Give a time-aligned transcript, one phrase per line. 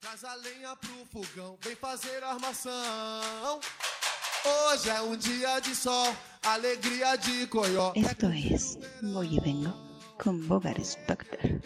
[0.00, 3.58] Traz a lenha pro fogão, vem fazer armação.
[4.44, 7.94] Hoje é um dia de sol, alegria de coió.
[7.96, 9.72] Esto es Voy y Vengo
[10.22, 11.62] con Bogar Specter.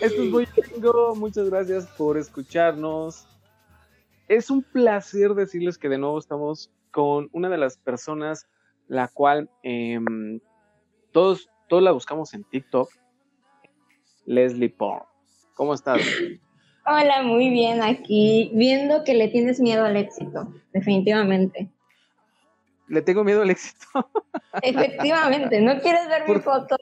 [0.00, 1.16] Esto es Voy Vengo.
[1.16, 3.26] Muchas gracias por escucharnos.
[4.28, 8.46] Es un placer decirles que de nuevo estamos con una de las personas
[8.86, 10.40] la cual em,
[11.10, 12.88] todos, todos la buscamos en TikTok.
[14.24, 15.04] Leslie Porn.
[15.54, 16.00] ¿Cómo estás?
[16.86, 21.68] Hola, muy bien aquí, viendo que le tienes miedo al éxito, definitivamente.
[22.86, 23.86] Le tengo miedo al éxito.
[24.62, 26.76] Efectivamente, no quieres ver mi foto.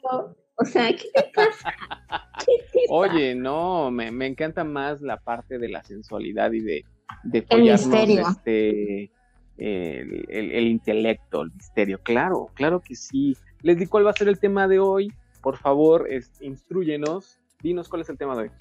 [0.59, 1.73] O sea, ¿qué te pasa?
[2.45, 6.85] ¿Qué te Oye, no, me, me encanta más la parte de la sensualidad y de,
[7.23, 8.27] de El misterio.
[8.29, 9.11] este,
[9.57, 11.99] el, el- el intelecto, el misterio.
[12.03, 13.35] Claro, claro que sí.
[13.61, 15.11] Les di cuál va a ser el tema de hoy.
[15.41, 17.39] Por favor, es, instruyenos.
[17.61, 18.51] Dinos cuál es el tema de hoy.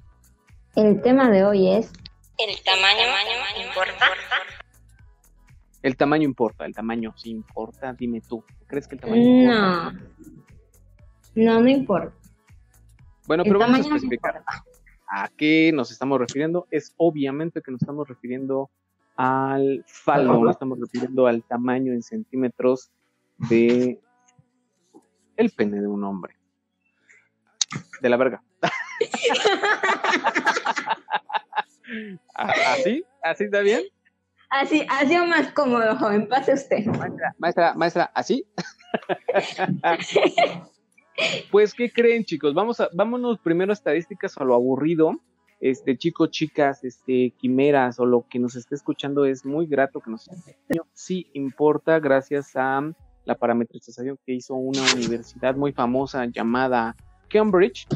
[0.74, 1.90] El tema de hoy es
[2.38, 3.02] El tamaño,
[3.66, 4.06] importa.
[5.82, 7.92] El tamaño importa, el tamaño sí importa.
[7.94, 9.94] Dime tú, ¿crees que el tamaño importa?
[11.36, 11.60] No.
[11.60, 12.12] No, importa.
[13.26, 14.42] Bueno, pero vamos a especificar
[15.08, 16.66] a qué nos estamos refiriendo.
[16.70, 18.70] Es obviamente que nos estamos refiriendo
[19.16, 22.90] al falo, nos estamos refiriendo al tamaño en centímetros
[23.48, 24.00] de
[25.36, 26.36] el pene de un hombre.
[28.00, 28.42] De la verga.
[32.34, 33.04] ¿A- ¿Así?
[33.22, 33.82] ¿Así está bien?
[34.50, 36.28] Así, ha sido más cómodo, joven.
[36.28, 36.84] Pase usted.
[36.86, 38.46] Maestra, maestra, maestra, ¿así?
[41.50, 42.54] pues, ¿qué creen, chicos?
[42.54, 45.20] Vamos a, vámonos primero a estadísticas a lo aburrido.
[45.60, 50.10] Este, chicos, chicas, este, quimeras o lo que nos esté escuchando es muy grato que
[50.10, 50.28] nos
[50.92, 52.92] sí importa gracias a
[53.24, 56.94] la parametrización que hizo una universidad muy famosa llamada
[57.28, 57.86] Cambridge,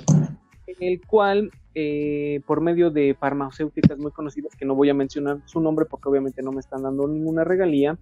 [0.66, 5.42] en el cual eh, por medio de farmacéuticas muy conocidas, que no voy a mencionar
[5.44, 7.98] su nombre porque obviamente no me están dando ninguna regalía,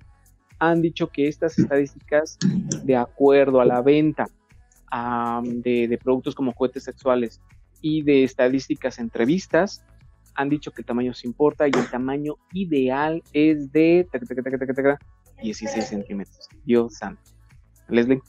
[0.60, 2.38] han dicho que estas estadísticas,
[2.84, 4.28] de acuerdo a la venta
[4.90, 7.40] am, de, de productos como juguetes sexuales
[7.80, 9.84] y de estadísticas entrevistas,
[10.34, 14.42] han dicho que el tamaño se importa y el tamaño ideal es de tac, tac,
[14.42, 15.04] tac, tac, tac,
[15.42, 16.48] 16 centímetros.
[16.64, 17.22] Dios santo.
[17.88, 18.20] Leslie,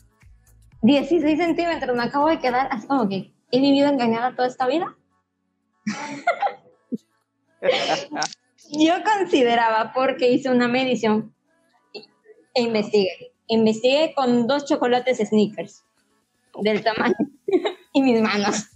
[0.82, 4.96] 16 centímetros, me acabo de quedar así como que he vivido engañada toda esta vida.
[8.72, 11.34] Yo consideraba, porque hice una medición
[12.54, 13.34] e investigué.
[13.48, 15.84] Investigué con dos chocolates sneakers
[16.64, 17.16] del tamaño
[17.94, 18.68] y mis manos.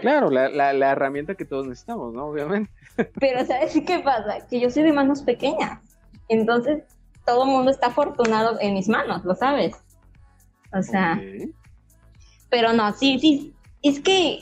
[0.00, 2.26] claro, la, la, la herramienta que todos necesitamos, ¿no?
[2.26, 2.70] Obviamente.
[3.20, 4.46] Pero ¿sabes qué pasa?
[4.48, 5.80] Que yo soy de manos pequeñas.
[6.28, 6.84] Entonces,
[7.26, 9.74] todo el mundo está afortunado en mis manos, ¿lo sabes?
[10.72, 11.20] O sea,
[12.48, 13.54] pero no, sí, sí.
[13.82, 14.40] Es que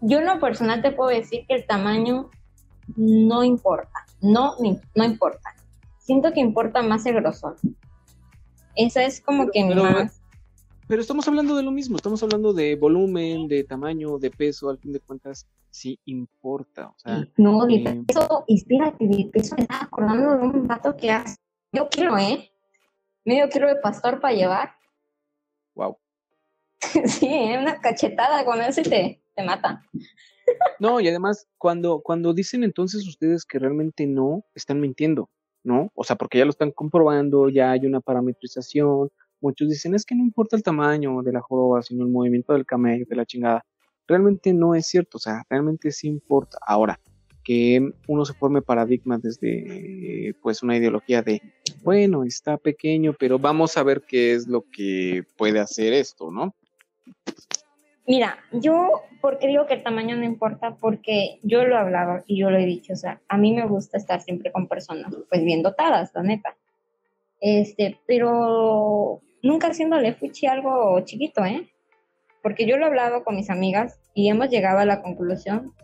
[0.00, 2.30] yo en lo personal te puedo decir que el tamaño
[2.96, 4.04] no importa.
[4.20, 5.54] No, ni- no importa.
[5.98, 7.56] Siento que importa más el grosor.
[8.76, 10.19] Esa es como Pero- que pero- más.
[10.90, 14.78] Pero estamos hablando de lo mismo, estamos hablando de volumen, de tamaño, de peso, al
[14.78, 16.88] fin de cuentas, sí importa.
[16.88, 20.96] O sea, No, de eh, peso, espérate, de peso me estaba acordando de un vato
[20.96, 21.36] que hace
[21.70, 22.50] medio kilo, ¿eh?
[23.24, 24.72] Medio kilo de pastor para llevar.
[25.76, 25.96] wow.
[27.04, 27.56] sí, ¿eh?
[27.56, 29.86] una cachetada con eso y te, te mata.
[30.80, 35.30] No, y además, cuando, cuando dicen entonces ustedes que realmente no, están mintiendo,
[35.62, 35.92] ¿no?
[35.94, 39.12] O sea, porque ya lo están comprobando, ya hay una parametrización.
[39.40, 42.66] Muchos dicen, es que no importa el tamaño de la joroba, sino el movimiento del
[42.66, 43.64] camello, de la chingada.
[44.06, 46.58] Realmente no es cierto, o sea, realmente sí importa.
[46.66, 47.00] Ahora,
[47.42, 51.40] que uno se forme paradigmas desde, pues, una ideología de,
[51.82, 56.54] bueno, está pequeño, pero vamos a ver qué es lo que puede hacer esto, ¿no?
[58.06, 60.74] Mira, yo, porque digo que el tamaño no importa?
[60.74, 63.66] Porque yo lo he hablado y yo lo he dicho, o sea, a mí me
[63.66, 66.56] gusta estar siempre con personas, pues bien dotadas, la neta.
[67.40, 71.70] Este, pero nunca haciéndole fuchi algo chiquito, ¿eh?
[72.42, 75.74] Porque yo lo he hablado con mis amigas y hemos llegado a la conclusión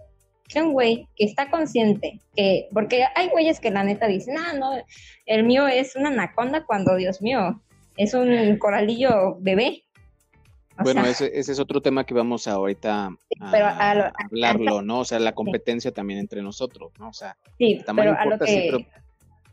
[0.49, 4.53] que un güey que está consciente, que, porque hay güeyes que la neta dicen, ah,
[4.59, 4.71] no,
[5.27, 7.61] el mío es una anaconda cuando, Dios mío,
[7.97, 9.83] es un coralillo bebé.
[10.79, 13.07] O Bueno, sea, ese, ese es otro tema que vamos a ahorita
[13.41, 15.01] a, pero a lo- a hablarlo, ¿no?
[15.01, 17.09] O sea, la competencia también entre nosotros, ¿no?
[17.09, 18.87] O sea, sí, pero a lo que,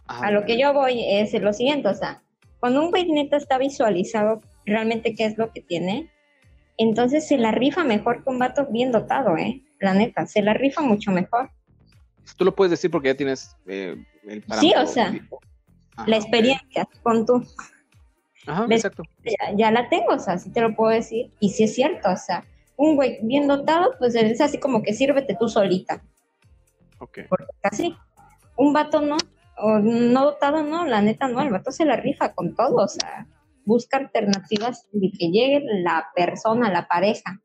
[0.06, 2.22] Ajá, a lo que yo voy es lo siguiente, o sea,
[2.64, 6.10] cuando un güey neta está visualizado realmente qué es lo que tiene,
[6.78, 9.66] entonces se la rifa mejor que un vato bien dotado, ¿eh?
[9.82, 11.52] La neta, se la rifa mucho mejor.
[12.38, 15.14] Tú lo puedes decir porque ya tienes eh, el Sí, o sea,
[15.98, 17.46] Ajá, la experiencia con tú,
[18.48, 19.04] Ajá, exacto.
[19.26, 22.12] ya, ya la tengo, o sea, sí te lo puedo decir, y sí es cierto,
[22.12, 22.46] o sea,
[22.78, 26.02] un güey bien dotado, pues es así como que sírvete tú solita,
[27.00, 27.20] Ok.
[27.28, 27.94] porque así,
[28.56, 29.18] un vato no,
[29.58, 32.88] o no dotado no, la neta no, el vato se la rifa con todo, o
[32.88, 33.28] sea,
[33.66, 37.42] busca alternativas de que llegue la persona, la pareja,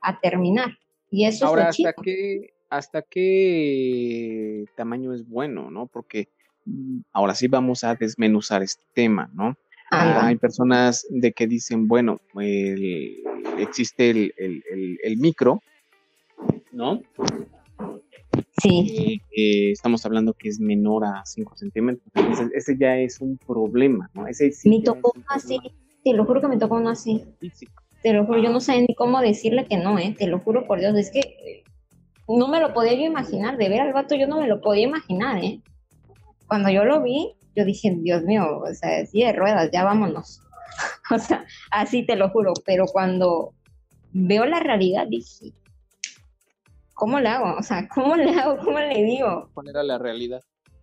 [0.00, 0.78] a terminar,
[1.10, 2.02] y eso Ahora, es lo ¿hasta chido.
[2.02, 5.86] qué, ¿hasta qué tamaño es bueno, no?
[5.86, 6.28] Porque
[6.64, 9.56] mm, ahora sí vamos a desmenuzar este tema, ¿no?
[9.90, 10.26] Anda.
[10.28, 13.16] Hay personas de que dicen, bueno, el-
[13.58, 15.60] existe el, el- el- el micro,
[16.72, 17.02] ¿no?
[18.62, 22.06] Sí, Eh, estamos hablando que es menor a 5 centímetros.
[22.14, 24.26] Entonces, ese ya es un problema, ¿no?
[24.26, 25.58] Ese sí me tocó uno así,
[26.04, 27.24] te lo juro que me tocó uno así.
[27.38, 27.82] físico.
[28.02, 30.14] Te lo juro, yo no sé ni cómo decirle que no, ¿eh?
[30.18, 31.64] Te lo juro por Dios, es que eh,
[32.28, 34.84] no me lo podía yo imaginar, de ver al vato yo no me lo podía
[34.84, 35.60] imaginar, ¿eh?
[36.46, 40.42] Cuando yo lo vi, yo dije, Dios mío, o sea, sí de ruedas, ya vámonos.
[41.10, 43.52] o sea, así te lo juro, pero cuando
[44.12, 45.52] veo la realidad dije,
[47.00, 47.58] ¿cómo le hago?
[47.58, 48.58] O sea, ¿cómo le hago?
[48.62, 49.48] ¿Cómo le digo?
[49.54, 50.42] ¿Cuál era la realidad?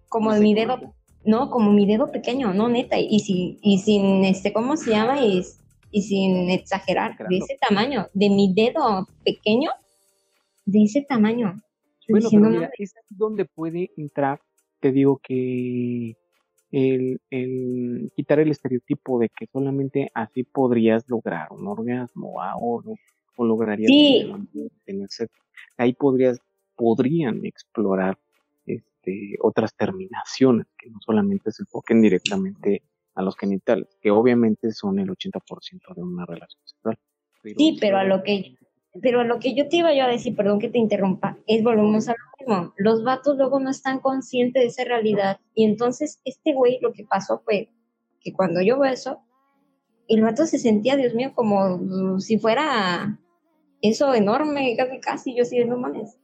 [0.09, 0.93] Como No mi cómo dedo,
[1.25, 5.21] no, como mi dedo pequeño, no, neta, y, sin, y sin, este, ¿cómo se llama?
[5.21, 5.45] Y,
[5.91, 9.69] y sin exagerar, de ese tamaño, de mi dedo pequeño,
[10.65, 11.61] de ese tamaño.
[12.09, 14.41] Bueno, pero mira, es donde puede entrar,
[14.79, 16.17] te digo que
[16.71, 22.81] el, el quitar el estereotipo de que solamente así podrías lograr un orgasmo ah, o,
[23.37, 24.29] o lograrías Sí.
[25.77, 26.39] Ahí podrías,
[26.75, 28.17] podrían explorar
[28.65, 32.81] este, otras terminaciones que no solamente se enfoquen directamente
[33.15, 36.97] a los genitales, que obviamente son el 80% de una relación sexual.
[37.43, 38.57] Sí, pero a lo que
[39.01, 41.63] pero a lo que yo te iba yo a decir, perdón que te interrumpa, es
[41.63, 42.73] volvemos a lo mismo.
[42.77, 45.39] Los vatos luego no están conscientes de esa realidad.
[45.53, 47.69] Y entonces este güey lo que pasó fue
[48.21, 49.21] que cuando yo veo eso,
[50.07, 53.19] el vato se sentía, Dios mío, como si fuera
[53.81, 56.19] eso enorme, casi casi, yo sí, no mames.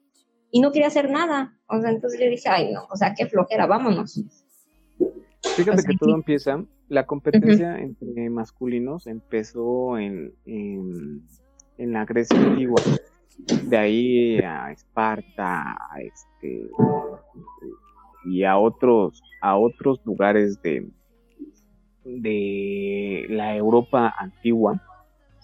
[0.51, 1.57] Y no quería hacer nada.
[1.67, 4.23] O sea, entonces yo dije, ay no, o sea, qué flojera, vámonos.
[5.55, 5.97] Fíjate que sí.
[5.97, 11.21] todo empieza, la competencia entre masculinos empezó en, en,
[11.77, 12.81] en la Grecia antigua,
[13.63, 15.61] de ahí a Esparta,
[15.91, 16.69] a este,
[18.25, 20.89] y a otros, a otros lugares de,
[22.05, 24.81] de la Europa antigua,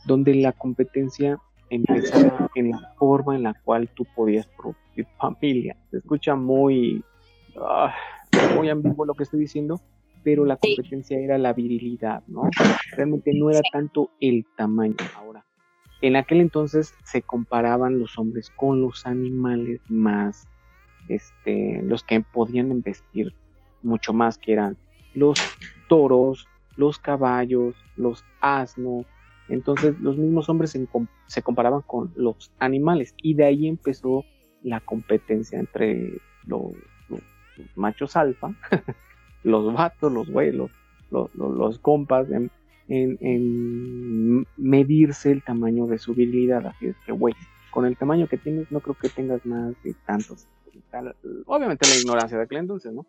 [0.05, 1.39] donde la competencia
[1.69, 5.75] empezaba en la forma en la cual tú podías producir familia.
[5.91, 7.03] Se escucha muy,
[7.57, 7.93] ah,
[8.55, 9.79] muy ambiguo lo que estoy diciendo,
[10.23, 10.75] pero la Sí.
[10.75, 12.43] competencia era la virilidad, ¿no?
[12.95, 14.95] Realmente no era tanto el tamaño.
[15.15, 15.45] Ahora,
[16.01, 20.47] en aquel entonces se comparaban los hombres con los animales más,
[21.07, 23.33] este, los que podían investir
[23.81, 24.77] mucho más, que eran
[25.13, 25.39] los
[25.87, 29.05] toros, los caballos, los asnos.
[29.49, 30.87] Entonces los mismos hombres se,
[31.27, 34.23] se comparaban con los animales y de ahí empezó
[34.63, 36.13] la competencia entre
[36.45, 36.73] los,
[37.09, 37.21] los-
[37.57, 38.53] los machos alfa,
[39.43, 42.49] los vatos, los güeyes, los, compas, en,
[42.87, 46.65] en- en medirse el tamaño de su virilidad.
[46.67, 47.33] Así es que, güey,
[47.71, 50.47] con el tamaño que tienes, no creo que tengas más de tantos.
[51.45, 53.05] Obviamente la ignorancia de aquel entonces, ¿no?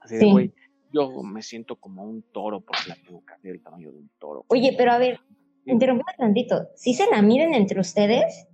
[0.00, 0.30] Así de, Sí.
[0.30, 0.52] güey,
[0.92, 4.10] yo me siento como un toro porque la tengo que hacer el tamaño de un
[4.18, 4.44] toro.
[4.48, 5.20] Oye, pero a ver,
[5.70, 5.74] Sí.
[5.74, 6.68] interrumpa tantito.
[6.74, 8.46] ¿Sí se la miden entre ustedes?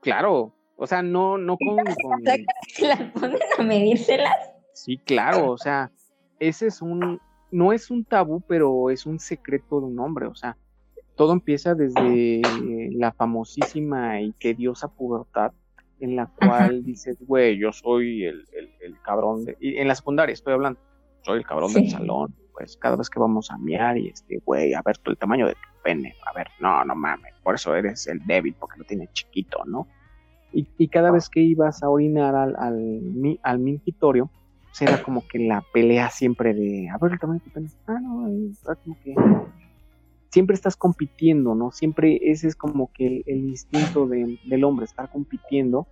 [0.00, 2.22] Claro, o sea, no, no con, con-
[2.68, 4.52] ¿Se las ponen a medírselas?
[4.74, 5.90] Sí, claro, o sea,
[6.38, 10.34] ese es un, no es un tabú, pero es un secreto de un hombre, o
[10.36, 10.56] sea,
[11.16, 12.42] todo empieza desde
[12.92, 15.52] la famosísima y tediosa pubertad,
[15.98, 19.96] en la cual dices, güey, yo soy el, el, el cabrón, de, y en la
[19.96, 20.78] secundaria estoy hablando,
[21.22, 24.74] soy el cabrón del salón, pues cada vez que vamos a miar y este, güey,
[24.74, 27.74] a ver tú el tamaño de tu pene, a ver, no, no mames, por eso
[27.74, 29.86] eres el débil, porque lo tienes chiquito, ¿no?
[30.52, 35.38] Y, y cada vez que ibas a orinar al, al, al pues era como que
[35.38, 38.98] la pelea siempre de, a ver el tamaño de tu pene, ah, no, está como
[39.02, 39.14] que
[40.30, 41.70] siempre estás compitiendo, ¿no?
[41.70, 45.88] Siempre ese es como que el, el instinto de- del hombre, estar compitiendo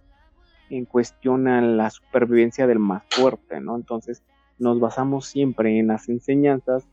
[0.71, 3.76] en cuestión a la supervivencia del más fuerte, ¿no?
[3.76, 4.23] Entonces
[4.59, 6.88] nos basamos siempre en las enseñanzas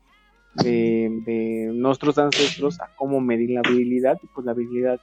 [0.54, 5.00] de, de nuestros ancestros a cómo medir la virilidad, y pues la virilidad,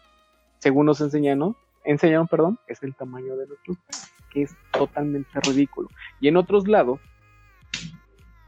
[0.60, 5.90] según nos enseñaron, enseñaron, perdón, es el tamaño de nuestros penes, que es totalmente ridículo.
[6.20, 7.00] Y en otros lados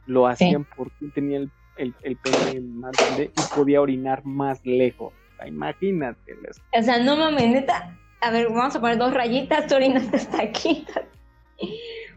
[0.05, 5.13] lo hacían porque tenía el, el, el pene más grande y podía orinar más lejos.
[5.45, 6.37] Imagínate.
[6.77, 7.97] O sea, no mames, neta.
[8.21, 10.85] A ver, vamos a poner dos rayitas, tú orinaste hasta aquí.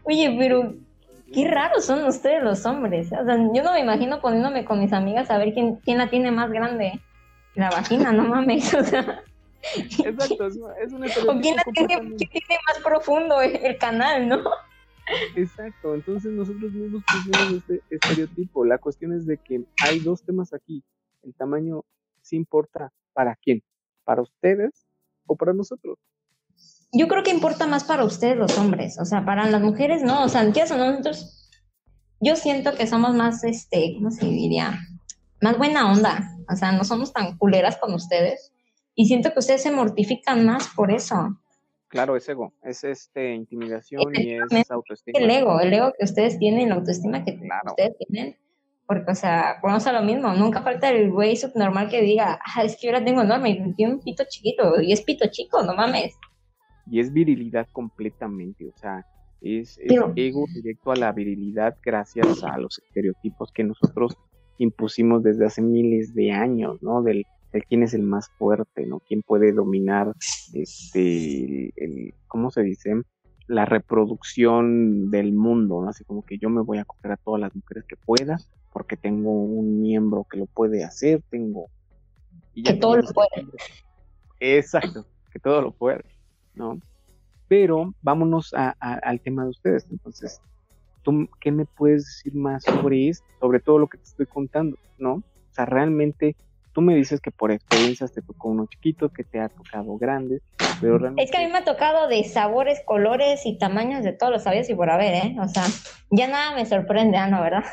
[0.03, 0.73] Oye, pero
[1.33, 3.11] qué raros son ustedes los hombres.
[3.11, 6.09] O sea, yo no me imagino poniéndome con mis amigas a ver quién, quién la
[6.09, 6.99] tiene más grande.
[7.55, 8.73] La vagina, no mames.
[8.73, 9.23] O sea,
[9.75, 11.03] Exacto, es, es un
[11.37, 14.43] o quién la tiene, quién tiene más profundo el canal, ¿no?
[15.35, 18.65] Exacto, entonces nosotros mismos pusimos este estereotipo.
[18.65, 20.83] La cuestión es de que hay dos temas aquí.
[21.23, 21.85] El tamaño
[22.21, 23.63] sí importa para quién,
[24.03, 24.85] para ustedes
[25.25, 25.97] o para nosotros.
[26.91, 30.23] Yo creo que importa más para ustedes los hombres, o sea, para las mujeres no,
[30.23, 31.49] o sea, ¿qué son nosotros?
[32.19, 34.79] Yo siento que somos más, este, ¿cómo se diría?
[35.41, 38.53] Más buena onda, o sea, no somos tan culeras con ustedes
[38.95, 41.37] y siento que ustedes se mortifican más por eso.
[41.89, 45.19] Claro, es ego, es este intimidación y es autoestima.
[45.19, 47.71] El ego, el ego que ustedes tienen, la autoestima que Claro.
[47.71, 48.37] ustedes tienen,
[48.87, 52.63] porque, o sea, vamos a lo mismo, nunca falta el güey subnormal que diga, ah,
[52.63, 55.61] es que yo la tengo enorme y tiene un pito chiquito, y es pito chico,
[55.63, 56.15] no mames.
[56.89, 59.05] Y es virilidad completamente, o sea,
[59.41, 64.17] es, es Pero- ego directo a la virilidad gracias a los estereotipos que nosotros
[64.57, 67.03] impusimos desde hace miles de años, ¿no?
[67.03, 68.99] Del, del quién es el más fuerte, ¿no?
[69.01, 70.13] Quién puede dominar,
[70.53, 73.01] este, el, ¿cómo se dice?
[73.47, 75.89] La reproducción del mundo, ¿no?
[75.89, 78.37] Así como que yo me voy a coger a todas las mujeres que pueda,
[78.73, 81.67] porque tengo un miembro que lo puede hacer, tengo...
[82.53, 83.29] y Que todo lo puede.
[84.39, 86.03] Exacto, que todo lo puede,
[86.57, 86.79] ¿no?
[87.47, 89.87] Pero vámonos a- a- al tema de ustedes.
[89.89, 90.41] Entonces,
[91.03, 93.25] ¿tú qué me puedes decir más sobre esto?
[93.39, 95.13] Sobre todo lo que te estoy contando, ¿no?
[95.13, 96.35] O sea, realmente
[96.73, 100.41] tú me dices que por experiencias te tocó uno chiquito, que te ha tocado grande,
[100.81, 101.23] pero realmente...
[101.23, 104.43] Es que a mí me ha tocado de sabores, colores y tamaños de todos los
[104.43, 105.35] sabios y por haber, ¿eh?
[105.39, 105.63] O sea,
[106.11, 107.63] ya nada me sorprende, ah, ¿no, verdad?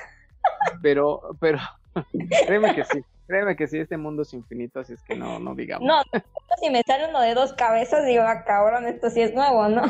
[0.80, 1.58] Pero, pero,
[2.46, 5.54] créeme que sí, créeme que sí, este mundo es infinito, así es que no, no
[5.54, 5.86] digamos.
[5.86, 6.02] No,
[6.62, 9.82] si me sale uno de dos cabezas, digo, ah, cabrón, esto sí es nuevo, ¿no?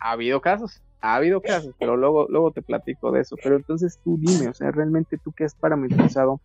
[0.00, 3.36] Ha habido casos, ha habido casos, pero luego, luego te platico de eso.
[3.42, 6.40] Pero entonces tú dime, o sea, realmente tú que has parametrizado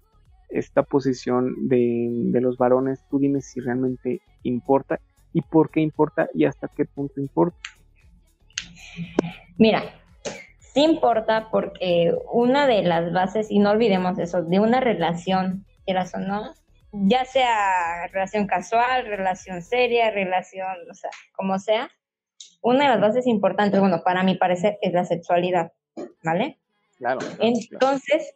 [0.50, 5.00] esta posición de, de los varones, tú dime si realmente importa
[5.34, 7.58] y por qué importa y hasta qué punto importa.
[9.58, 9.84] Mira,
[10.60, 16.14] sí importa porque una de las bases, y no olvidemos eso, de una relación, quieras
[16.16, 16.54] o no,
[16.92, 21.90] ya sea relación casual, relación seria, relación, o sea, como sea,
[22.62, 25.74] una de las bases importantes, bueno, para mi parecer, es la sexualidad,
[26.24, 26.60] ¿vale?
[26.98, 27.20] Claro.
[27.20, 27.38] claro, claro.
[27.42, 28.36] Entonces,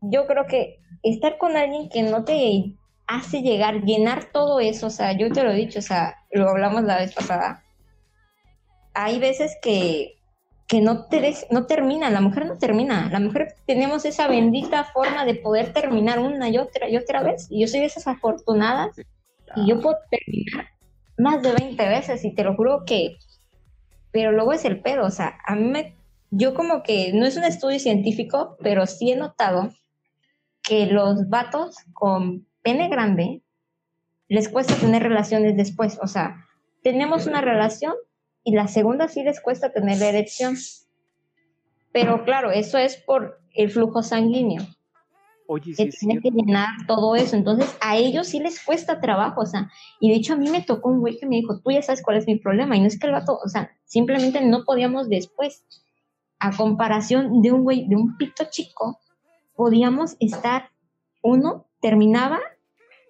[0.00, 2.74] yo creo que estar con alguien que no te
[3.06, 6.48] hace llegar, llenar todo eso, o sea, yo te lo he dicho, o sea, lo
[6.48, 7.64] hablamos la vez pasada,
[8.94, 10.19] hay veces que,
[10.70, 14.84] que no, te des- no termina, la mujer no termina, la mujer tenemos esa bendita
[14.84, 18.06] forma de poder terminar una y otra y otra vez, y yo soy de esas
[18.06, 18.96] afortunadas,
[19.56, 20.68] y yo puedo terminar
[21.18, 23.16] más de 20 veces, y te lo juro que,
[24.12, 25.96] pero luego es el pedo, o sea, a mí me
[26.30, 29.70] yo como que no es un estudio científico, pero sí he notado
[30.62, 33.42] que los vatos con pene grande
[34.28, 35.98] les cuesta tener relaciones después.
[36.00, 36.46] O sea,
[36.84, 37.94] tenemos una relación
[38.44, 40.56] y la segunda sí les cuesta tener la erección.
[41.92, 44.62] Pero claro, eso es por el flujo sanguíneo,
[45.46, 47.34] Oye, que sí, tiene que llenar todo eso.
[47.34, 49.68] Entonces, a ellos sí les cuesta trabajo, o sea,
[49.98, 52.02] y de hecho a mí me tocó un güey que me dijo, tú ya sabes
[52.02, 55.08] cuál es mi problema, y no es que el vato, o sea, simplemente no podíamos
[55.08, 55.64] después,
[56.38, 59.00] a comparación de un güey, de un pito chico,
[59.56, 60.70] podíamos estar,
[61.22, 62.38] uno terminaba,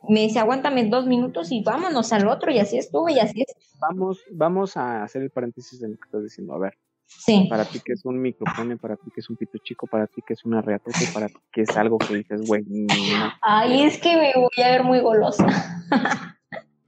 [0.09, 3.70] me dice, aguántame dos minutos y vámonos al otro, y así estuve, y así es.
[3.81, 6.55] Vamos, vamos a hacer el paréntesis de lo que estás diciendo.
[6.55, 6.75] A ver,
[7.07, 10.07] Sí, para ti que es un micropene, para ti que es un pito chico, para
[10.07, 12.65] ti que es una reatote, para ti que es algo que dices, güey,
[13.43, 15.47] ay, es que me voy a ver muy golosa.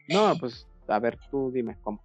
[0.08, 2.00] No, pues, a ver, tú dime cómo.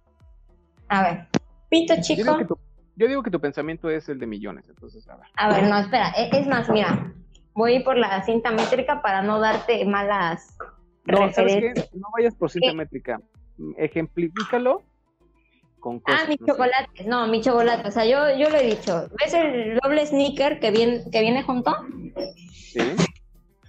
[0.88, 1.28] A ver,
[1.68, 2.22] pito Yo chico.
[2.22, 2.58] digo, que tu,
[2.96, 5.26] yo digo que tu pensamiento es el de millones, entonces, a ver.
[5.36, 6.10] A ver, no, espera.
[6.16, 7.14] e- Es más, mira,
[7.54, 10.56] voy por la cinta métrica para no darte malas
[11.04, 11.74] No, ¿sabes qué?
[11.92, 13.20] No vayas por cinta métrica.
[13.76, 14.82] Ejemplifícalo
[15.80, 16.22] con cosas.
[16.24, 16.52] Ah, mis no sé.
[16.52, 17.06] chocolates.
[17.06, 17.88] No, mi chocolate.
[17.88, 19.08] O sea, yo, yo lo he dicho.
[19.20, 21.74] ¿Ves el doble sneaker que viene, que viene junto?
[22.52, 22.80] Sí.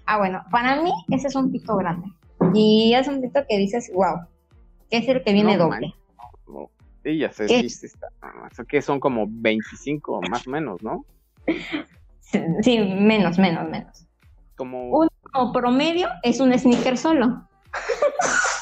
[0.05, 2.07] Ah, bueno, para mí ese es un pito grande.
[2.53, 4.25] Y es un pito que dices, wow,
[4.89, 5.93] que es el que viene No, doble.
[6.47, 6.69] No,
[7.03, 8.07] Sí, ya sé, sí, sí está.
[8.51, 11.05] Sea, que son como 25 más o menos, ¿no?
[12.21, 14.05] Sí, sí, menos, menos, menos.
[14.55, 17.47] Como Un- como promedio es un sneaker solo.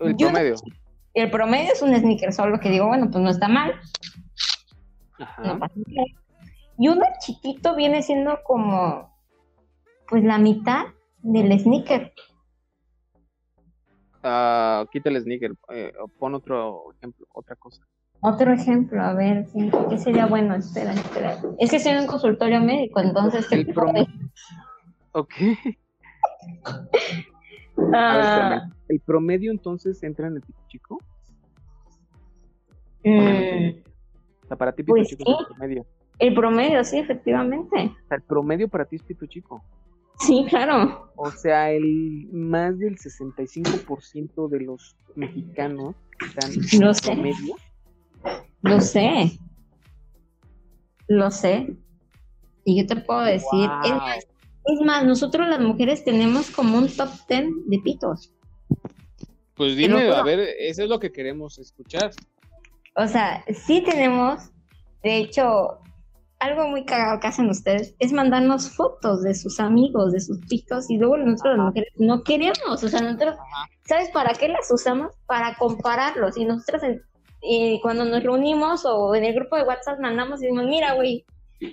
[0.00, 0.54] El Yo- promedio.
[1.14, 3.72] El promedio es un sneaker solo que digo, bueno, pues no está mal,
[5.18, 5.42] Ajá.
[5.42, 6.06] no pasa nada.
[6.78, 9.14] Y uno chiquito viene siendo como,
[10.08, 10.86] pues la mitad
[11.18, 12.12] del sneaker.
[14.22, 15.52] Ah, quita el sneaker.
[15.70, 17.82] eh, pon otro ejemplo, otra cosa.
[18.20, 20.54] Otro ejemplo, a ver, ¿qué, qué sería bueno?
[20.54, 21.40] Espera, espera.
[21.58, 23.46] Es que estoy en un consultorio médico, entonces...
[23.48, 24.06] ¿qué El promedio.
[24.06, 24.30] decir?
[25.12, 25.34] Ok.
[27.94, 28.72] A ver, espérame.
[28.92, 30.98] El promedio entonces entra en el pito chico.
[33.04, 33.68] mm,
[34.44, 35.32] O sea, para ti pito Pues chico sí.
[35.32, 35.86] es el promedio.
[36.18, 37.76] el promedio, sí, efectivamente.
[37.76, 39.64] O sea, el promedio para ti es pito chico.
[40.18, 41.10] Sí, claro.
[41.16, 47.12] O sea, el más del 65% de los mexicanos están Lo en sé.
[47.12, 47.54] promedio.
[48.62, 49.38] Lo sé.
[51.08, 51.76] Lo sé.
[52.64, 56.86] Y yo te puedo decir, es, más, es más, nosotros las mujeres tenemos como un
[56.88, 58.32] top 10 de pitos.
[59.54, 62.10] Pues dime, a ver, eso es lo que queremos escuchar.
[62.96, 64.50] O sea, sí tenemos,
[65.02, 65.78] de hecho,
[66.38, 70.90] algo muy cagado que hacen ustedes es mandarnos fotos de sus amigos, de sus pitos,
[70.90, 72.82] y luego nosotros las mujeres no queremos.
[72.82, 73.36] O sea, nosotros,
[73.86, 75.12] ¿sabes para qué las usamos?
[75.26, 76.36] Para compararlos.
[76.36, 77.02] Y nosotros en-
[77.42, 81.24] eh, cuando nos reunimos o en el grupo de WhatsApp mandamos y decimos, mira, güey,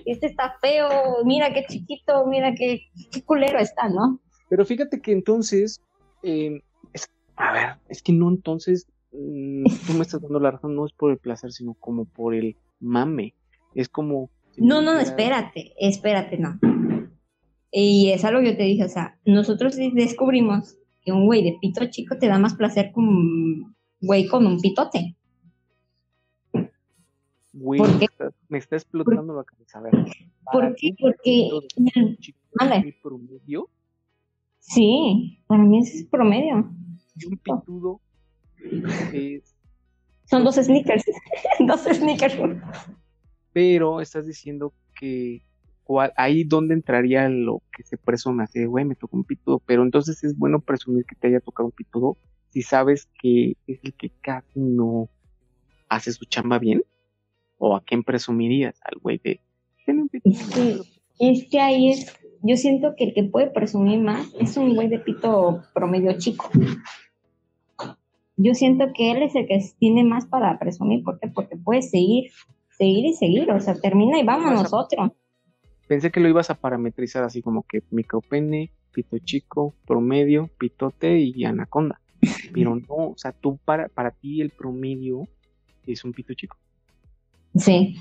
[0.06, 0.88] este está feo,
[1.24, 4.20] mira qué chiquito, mira qué, qué culero está, ¿no?
[4.48, 5.80] Pero fíjate que entonces,
[6.22, 6.60] eh,
[7.36, 10.92] a ver, es que no entonces, mm, tú me estás dando la razón, no es
[10.92, 13.34] por el placer, sino como por el mame.
[13.74, 14.30] Es como...
[14.52, 16.58] si No, no, no, espérate, espérate, no.
[17.72, 21.56] Y es algo que yo te dije, o sea, nosotros descubrimos que un güey de
[21.60, 25.16] pito chico te da más placer que un güey con un pitote.
[27.52, 28.04] Güey, ¿Por me qué?
[28.06, 29.78] está, me está explotando la cabeza.
[29.78, 29.92] A ver,
[30.52, 30.94] ¿Por qué?
[30.98, 33.68] Porque el promedio
[34.60, 36.70] sí, para mí ese es promedio.
[37.16, 38.00] Y un pitudo
[39.12, 39.54] es...
[40.24, 41.04] Son dos sneakers,
[41.66, 42.36] dos sneakers.
[43.52, 45.42] Pero estás diciendo que
[46.16, 49.82] ahí donde entraría lo que se presume, así de, güey, me tocó un pitudo, pero
[49.82, 52.16] entonces es bueno presumir que te haya tocado un pitudo
[52.50, 55.08] si sabes que es el que casi no
[55.88, 56.82] hace su chamba bien,
[57.58, 59.40] o a quién presumirías, al güey de,
[59.84, 60.84] "Tiene un pitudo".
[61.18, 64.88] Es que ahí es, yo siento que el que puede presumir más es un güey
[64.88, 66.50] de pito promedio chico.
[68.36, 71.28] Yo siento que él es el que tiene más para presumir, ¿por qué?
[71.28, 72.30] Porque puede seguir,
[72.70, 75.14] seguir y seguir, o sea, termina y vámonos otro.
[75.86, 81.44] Pensé que lo ibas a parametrizar así como que micropene, pito chico, promedio, pitote y
[81.44, 82.00] anaconda.
[82.54, 85.28] Pero no, o sea, tú para, para ti el promedio
[85.86, 86.56] es un pito chico.
[87.54, 87.96] Sí.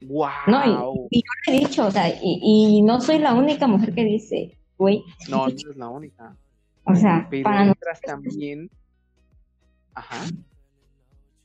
[0.00, 0.28] ¡Wow!
[0.46, 3.66] No, y, y yo lo he dicho, o sea, y, y no soy la única
[3.66, 6.36] mujer que dice, güey, No, no es la única.
[6.84, 8.70] o sea, Pero para nosotros, también.
[9.94, 10.24] Ajá.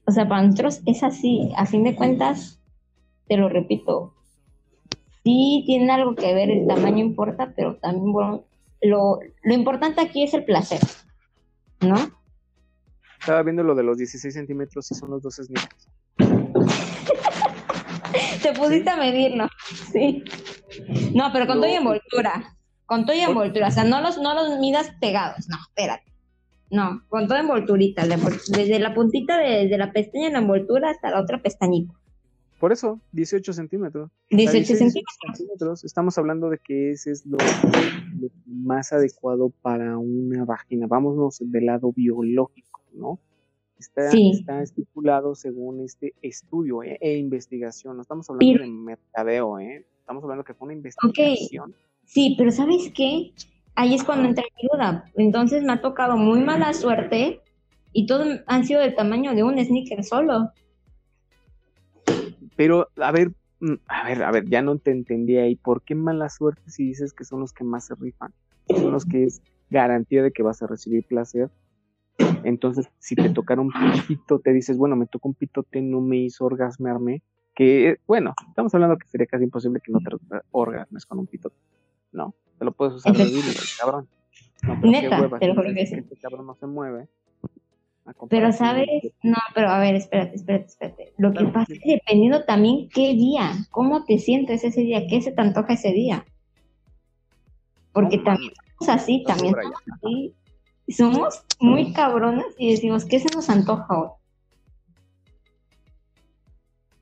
[0.06, 2.60] o sea, para nosotros es así, a fin de cuentas,
[3.28, 4.13] te lo repito,
[5.24, 8.44] sí tiene algo que ver, el tamaño importa, pero también, bueno,
[8.82, 10.82] lo, lo importante aquí es el placer,
[11.82, 11.96] ¿no?
[13.20, 15.88] Estaba viendo lo de los 16 centímetros y son los dos sneakers.
[18.43, 19.47] Te pusiste a medirlo,
[19.91, 20.23] sí.
[21.15, 21.62] No, pero con No.
[21.63, 26.12] toda envoltura, con toda envoltura, o sea, no los, no los midas pegados, no, espérate.
[26.69, 31.12] No, con toda envolturita, desde la puntita de, de la pestaña en la envoltura hasta
[31.12, 31.93] la otra pestañita.
[32.60, 34.06] Por eso, 18 centímetros.
[34.10, 35.17] O sea, 18 16 centímetros.
[35.38, 35.84] centímetros.
[35.84, 40.88] Estamos hablando de que ese es lo, lo más adecuado para una vagina.
[40.88, 43.19] Vámonos del lado biológico, ¿no?
[43.84, 44.32] Está, Sí.
[44.34, 47.98] está estipulado según este estudio eh, e investigación.
[47.98, 49.86] No estamos hablando Pero- de mercadeo, ¿eh?
[50.00, 51.76] Estamos hablando que fue una investigación.
[52.06, 53.34] Sí, pero ¿sabes qué?
[53.76, 55.12] Ahí es cuando entra mi duda.
[55.15, 57.41] Entonces me ha tocado muy mala suerte
[57.91, 60.52] y todos han sido del tamaño de un sneaker solo.
[62.56, 65.56] Pero, a ver, mm, a ver, a ver, ya no te entendí ahí.
[65.56, 68.34] ¿Por qué mala suerte si dices que son los que más se rifan?
[68.69, 71.50] Son los que es garantía de que vas a recibir placer.
[72.43, 73.71] Entonces, si te tocara un
[74.08, 77.21] pito, te dices, bueno, me tocó un pitote, no me hizo orgasmearme.
[77.56, 80.10] Que, bueno, estamos hablando que sería casi imposible que no te
[80.52, 81.56] orgasmes con un pitote.
[82.12, 83.26] No, te lo puedes usar de
[83.80, 84.08] cabrón.
[84.63, 85.95] No, pero Neta, hueva, te lo juro que sí.
[85.95, 87.08] Este cabrón no se mueve.
[88.30, 88.88] Pero sabes,
[89.23, 91.13] no, pero a ver, espérate, espérate, espérate.
[91.17, 95.21] Lo que pasa es que dependiendo también qué día, cómo te sientes ese día, qué
[95.21, 96.26] se te antoja ese día.
[97.93, 100.36] Porque No también mames, somos así, no, también somos así.
[100.88, 104.10] Somos muy cabronas y decimos, ¿qué se nos antoja hoy?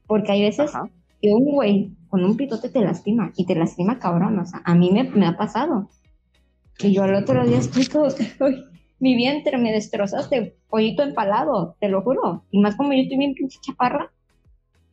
[0.08, 0.90] Porque hay veces Ajá.
[1.22, 4.76] que un güey con un pitote te lastima y te lastima cabrón, o sea, a
[4.76, 5.90] mí me, me ha pasado.
[6.80, 8.10] Y yo al otro día estoy todo,
[9.00, 12.44] mi vientre me destrozaste, pollito empalado, te lo juro.
[12.52, 14.12] Y más como yo estoy bien pinche chaparra.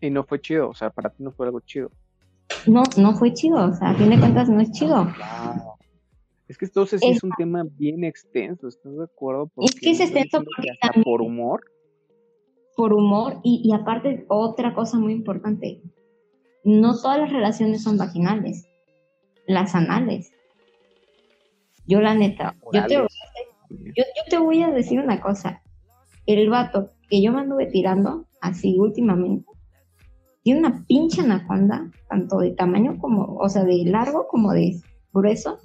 [0.01, 1.91] Y no fue chido, o sea, para ti no fue algo chido.
[2.67, 5.05] No, no fue chido, o sea, a fin de cuentas no es chido.
[5.05, 5.78] Wow.
[6.49, 9.51] Es que entonces sí es un tema bien extenso, ¿estás de acuerdo?
[9.59, 11.61] Es que es yo extenso porque hasta también- por humor,
[12.75, 15.83] por humor y, y aparte otra cosa muy importante,
[16.65, 18.67] no todas las relaciones son vaginales,
[19.47, 20.33] las anales.
[21.87, 25.63] Yo la neta, yo te, yo te voy a decir una cosa,
[26.27, 29.51] el vato que yo me anduve tirando así últimamente,
[30.43, 34.81] tiene una pinche anaconda, tanto de tamaño como, o sea, de largo como de
[35.13, 35.59] grueso.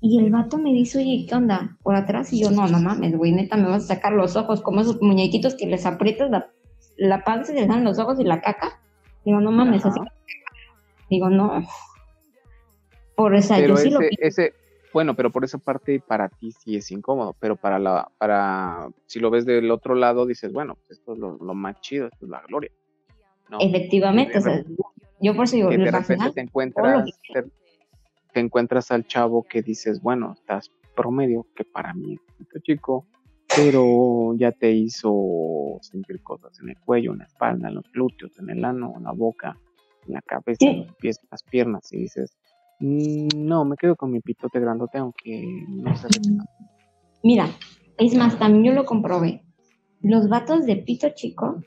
[0.00, 1.76] Y el vato me dice, oye, ¿qué onda?
[1.82, 2.32] Por atrás.
[2.32, 5.02] Y yo, no, no mames, güey, neta, me vas a sacar los ojos como esos
[5.02, 6.52] muñequitos que les aprietas la,
[6.96, 8.80] la panza y les dan los ojos y la caca.
[9.24, 10.00] Digo, no mames, Ajá.
[10.00, 10.10] así.
[11.10, 11.66] Digo, no.
[13.16, 14.08] Por esa, pero yo sí ese, lo vi.
[14.20, 14.54] ese,
[14.92, 19.18] bueno, pero por esa parte para ti sí es incómodo, pero para la, para, si
[19.18, 22.26] lo ves del otro lado, dices, bueno, pues esto es lo, lo más chido, esto
[22.26, 22.70] es la gloria.
[23.50, 23.58] ¿no?
[23.60, 24.62] Efectivamente, o sea,
[25.20, 27.48] yo por eso digo, que de repente te encuentras, que te,
[28.32, 33.06] te encuentras al chavo que dices, bueno, estás promedio, que para mí es poquito chico,
[33.54, 38.38] pero ya te hizo sentir cosas en el cuello, en la espalda, en los glúteos,
[38.38, 39.56] en el ano, en la boca,
[40.06, 42.36] en la cabeza, en los pies, en las piernas, y dices,
[42.80, 46.08] "Mm, no, me quedo con mi pitote grandote, aunque no se
[47.22, 47.48] Mira,
[47.98, 49.42] es más, también yo lo comprobé.
[50.00, 51.62] Los vatos de pito chico,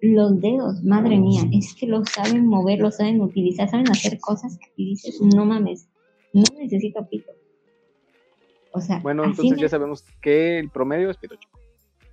[0.00, 4.58] los dedos, madre mía, es que lo saben mover, lo saben utilizar, saben hacer cosas
[4.58, 5.88] que dices, no mames,
[6.32, 7.32] no necesito pito.
[8.72, 11.58] O sea, Bueno, entonces me- ya sabemos que el promedio es pito chico.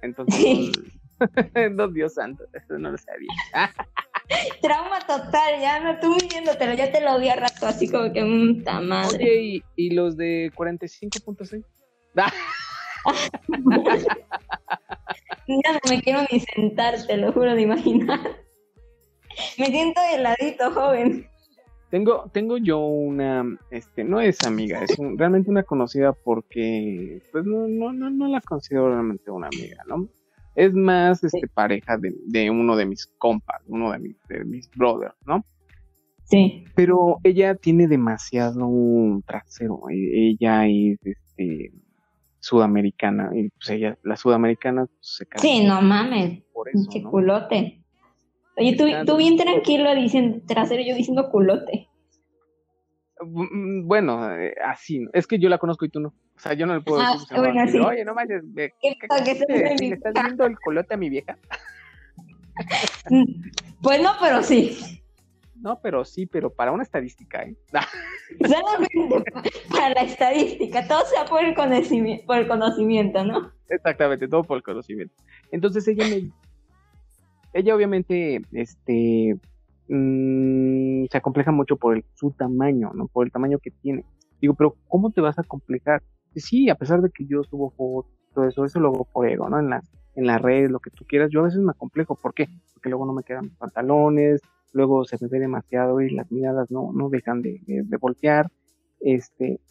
[0.02, 0.72] Entonces, Sí.
[1.72, 3.30] no, Dios santo, eso no lo sabía.
[4.62, 8.22] Trauma total, ya no estuve viéndotelo, ya te lo vi a rato, así como que,
[8.24, 9.18] puta madre.
[9.24, 11.64] Oye, ¿y, y los de 45.6?
[12.18, 12.32] Ah,
[15.48, 18.20] Ya no me quiero ni sentar, te lo juro de imaginar.
[19.58, 21.30] Me siento heladito, joven.
[21.96, 27.46] Tengo, tengo yo una, este, no es amiga, es un- realmente una conocida porque, pues
[27.46, 30.10] no, no, no, no la considero realmente una amiga, ¿no?
[30.56, 34.70] Es más, este, pareja de, de uno de mis compas, uno de mis, de mis
[34.74, 35.46] brothers, ¿no?
[36.26, 36.66] Sí.
[36.76, 38.60] Pero ella tiene demasiado
[39.26, 41.72] trasero, e- ella es, este,
[42.40, 47.10] sudamericana, y pues ella, las sudamericanas pues, se Sí, no mames, por eso, ¿no?
[47.10, 47.85] culote.
[48.58, 51.90] Oye, tú, tú bien tranquilo diciendo trasero, yo diciendo culote.
[53.22, 56.10] Mm, Bueno, eh, así, es que yo la conozco y tú no.
[56.10, 57.78] O sea, yo no le puedo Ah, decir, bueno, sí.
[57.80, 61.38] oye, no manches, ¿Qué ¿qué- qué- mi ¿le estás viendo el colote a mi vieja?
[63.82, 65.02] Pues no, pero sí.
[65.62, 67.56] No, pero sí, pero para una estadística, ¿eh?
[68.44, 69.32] Solamente
[69.70, 73.52] para la estadística, todo sea por el conocimiento, por el conocimiento, ¿no?
[73.70, 75.14] Exactamente, todo por el conocimiento.
[75.52, 76.30] Entonces ella me...
[77.56, 79.40] Ella obviamente, este,
[79.88, 83.08] mm, se acompleja mucho por el, su tamaño, ¿no?
[83.08, 84.04] Por el tamaño que tiene.
[84.42, 86.04] Digo, pero ¿cómo te vas a complejar?
[86.36, 89.48] Sí, a pesar de que yo subo fotos, todo eso, eso lo hago por ego,
[89.50, 89.58] ¿no?
[89.58, 92.16] En las, en las redes, lo que tú quieras, yo a veces me complejo.
[92.16, 92.50] ¿Por qué?
[92.74, 94.42] Porque luego no me quedan pantalones,
[94.74, 98.52] luego se me ve demasiado y las miradas no, no dejan de, de, de voltear.
[99.00, 99.62] Este,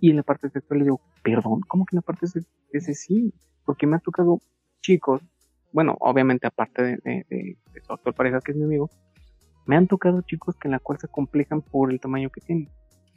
[0.00, 2.54] y en la parte sexual le digo, perdón, ¿cómo que en la parte sexual?
[2.72, 3.34] Ese sí,
[3.66, 4.40] porque me ha tocado
[4.80, 5.20] chicos,
[5.72, 8.90] bueno, obviamente aparte de, de, de, de su actual pareja que es mi amigo,
[9.66, 12.68] me han tocado chicos que en la cual se complejan por el tamaño que tienen.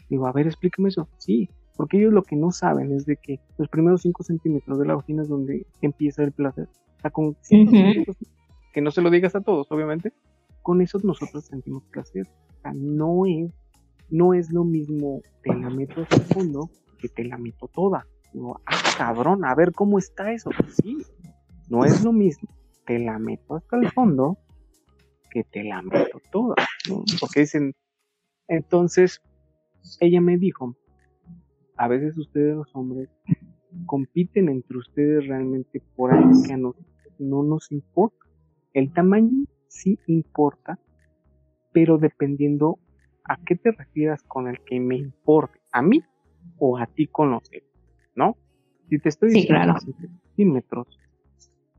[0.09, 1.07] Digo, a ver, explícame eso.
[1.17, 4.85] Sí, porque ellos lo que no saben es de que los primeros 5 centímetros de
[4.85, 6.67] la vagina es donde empieza el placer.
[6.97, 7.77] O sea, con cinco Ujú.
[7.79, 8.17] centímetros,
[8.73, 10.13] que no se lo digas a todos, obviamente,
[10.61, 12.27] con eso nosotros sentimos placer.
[12.27, 13.51] O sea, no es,
[14.09, 18.05] no es lo mismo te la meto hasta el fondo que te la meto toda.
[18.33, 20.51] Digo, ah, cabrón, a ver cómo está eso.
[20.67, 20.97] Sí,
[21.71, 22.49] no es lo mismo
[22.85, 24.37] te la meto hasta el fondo
[25.29, 26.55] que te la meto toda.
[26.89, 27.03] ¿no?
[27.21, 27.73] Porque dicen,
[28.49, 29.21] entonces,
[30.01, 30.75] ella me dijo,
[31.77, 33.09] a veces ustedes los hombres
[33.85, 36.85] compiten entre ustedes realmente por algo que a nosotros
[37.17, 38.25] no nos importa.
[38.73, 40.77] El tamaño sí importa,
[41.71, 42.79] pero dependiendo
[43.23, 46.03] a qué te refieras con el que me importe, a mí
[46.57, 47.49] o a ti con los
[48.15, 48.35] ¿no?
[48.89, 49.79] Si te estoy Sí, diciendo claro.
[49.79, 50.87] 5 centímetros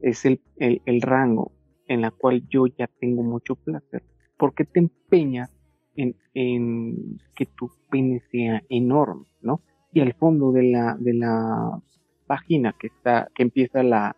[0.03, 1.53] es el, el, rango
[1.87, 4.03] en la cual yo ya tengo mucho placer,
[4.37, 5.51] ¿por qué te empeñas
[5.97, 9.63] en, en que tu pene sea enorme, ¿no?
[9.93, 11.81] Y al fondo de la, de la
[12.27, 14.17] vagina que está, que empieza la,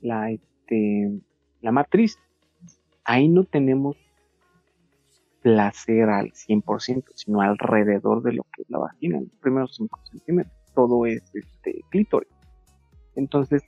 [0.00, 1.20] la, este,
[1.60, 2.18] la matriz,
[3.04, 3.96] ahí no tenemos
[5.42, 10.54] placer al 100%, sino alrededor de lo que es la vagina, los primeros 5 centímetros.
[10.74, 12.30] Todo es este clítoris.
[13.14, 13.62] Entonces,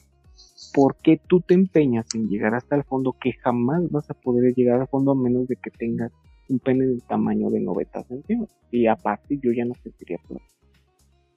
[0.75, 4.55] ¿por qué tú te empeñas en llegar hasta el fondo que jamás vas a poder
[4.55, 6.13] llegar al fondo a menos de que tengas
[6.49, 8.59] un pene del tamaño de 90 centímetros?
[8.71, 10.47] Y aparte yo ya no sentiría placer.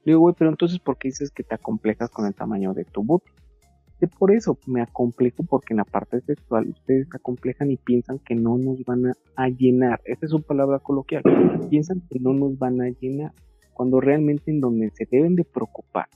[0.04, 2.86] Le digo, güey, pero entonces, ¿por qué dices que te acomplejas con el tamaño de
[2.86, 3.32] tu bote?
[4.00, 8.20] De por eso me acomplejo porque en la parte sexual ustedes se acomplejan y piensan
[8.20, 10.00] que no nos van a, a llenar.
[10.06, 11.24] Esa es su palabra coloquial.
[11.70, 13.34] Piensan que no nos van a llenar.
[13.74, 16.08] Cuando realmente en donde se deben de preocupar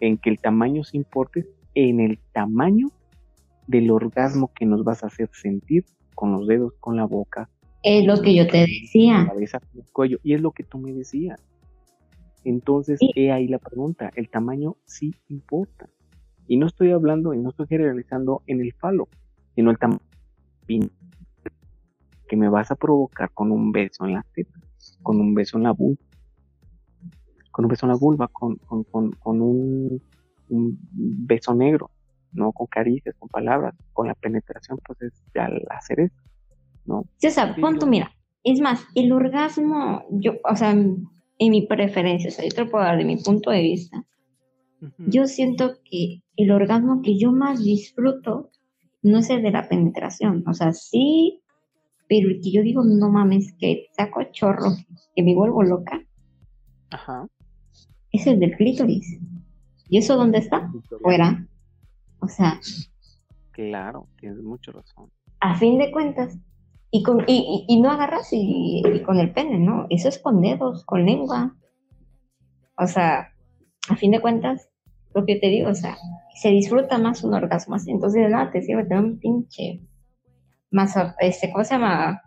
[0.00, 2.88] en que el tamaño se importe en el tamaño
[3.66, 5.84] del orgasmo que nos vas a hacer sentir
[6.14, 7.48] con los dedos, con la boca,
[7.82, 9.26] Es lo que yo te la decía.
[9.26, 10.18] cabeza, con el cuello.
[10.22, 11.42] Y es lo que tú me decías.
[12.44, 13.10] Entonces, Sí.
[13.14, 14.10] he ahí la pregunta.
[14.14, 15.88] El tamaño sí importa.
[16.46, 19.08] Y no estoy hablando y no estoy generalizando en el falo,
[19.54, 20.00] sino el tamaño
[22.28, 24.58] que me vas a provocar con un beso en la teta,
[25.02, 26.00] con un beso en la vulva,
[27.50, 30.02] con un beso en la vulva, con, con, con, con un,
[30.48, 31.90] un beso negro,
[32.32, 36.22] no con caricias, con palabras, con la penetración, pues es ya la cereza,
[36.84, 37.04] ¿no?
[37.18, 38.10] César, Sí, pon tú, mira,
[38.42, 42.70] es más, el orgasmo, yo, o sea, en mi preferencia, o sea, yo te lo
[42.70, 44.04] puedo dar de mi punto de vista,
[44.98, 48.50] yo siento que el orgasmo que yo más disfruto
[49.02, 51.40] no es el de la penetración, o sea, sí,
[52.06, 54.72] pero el que yo digo, no mames, que saco chorro,
[55.16, 56.04] que me vuelvo loca,
[56.90, 57.26] Ajá.
[58.12, 59.18] es el del clítoris.
[59.88, 60.70] ¿Y eso dónde está?
[61.02, 61.46] Fuera.
[62.20, 62.58] O sea,
[63.52, 65.10] Claro, tienes mucha razón.
[65.40, 66.38] a fin de cuentas,
[66.90, 69.86] y, con, y, y- y no agarras y, y con el pene, ¿no?
[69.90, 71.54] Eso es con dedos, con lengua.
[72.78, 73.32] O sea,
[73.88, 74.68] a fin de cuentas,
[75.14, 75.96] lo que te digo, o sea,
[76.34, 77.90] se disfruta más un orgasmo así.
[77.90, 79.80] Entonces, de nada te sirve tener un pinche
[80.70, 82.20] más, este, ¿cómo se llama?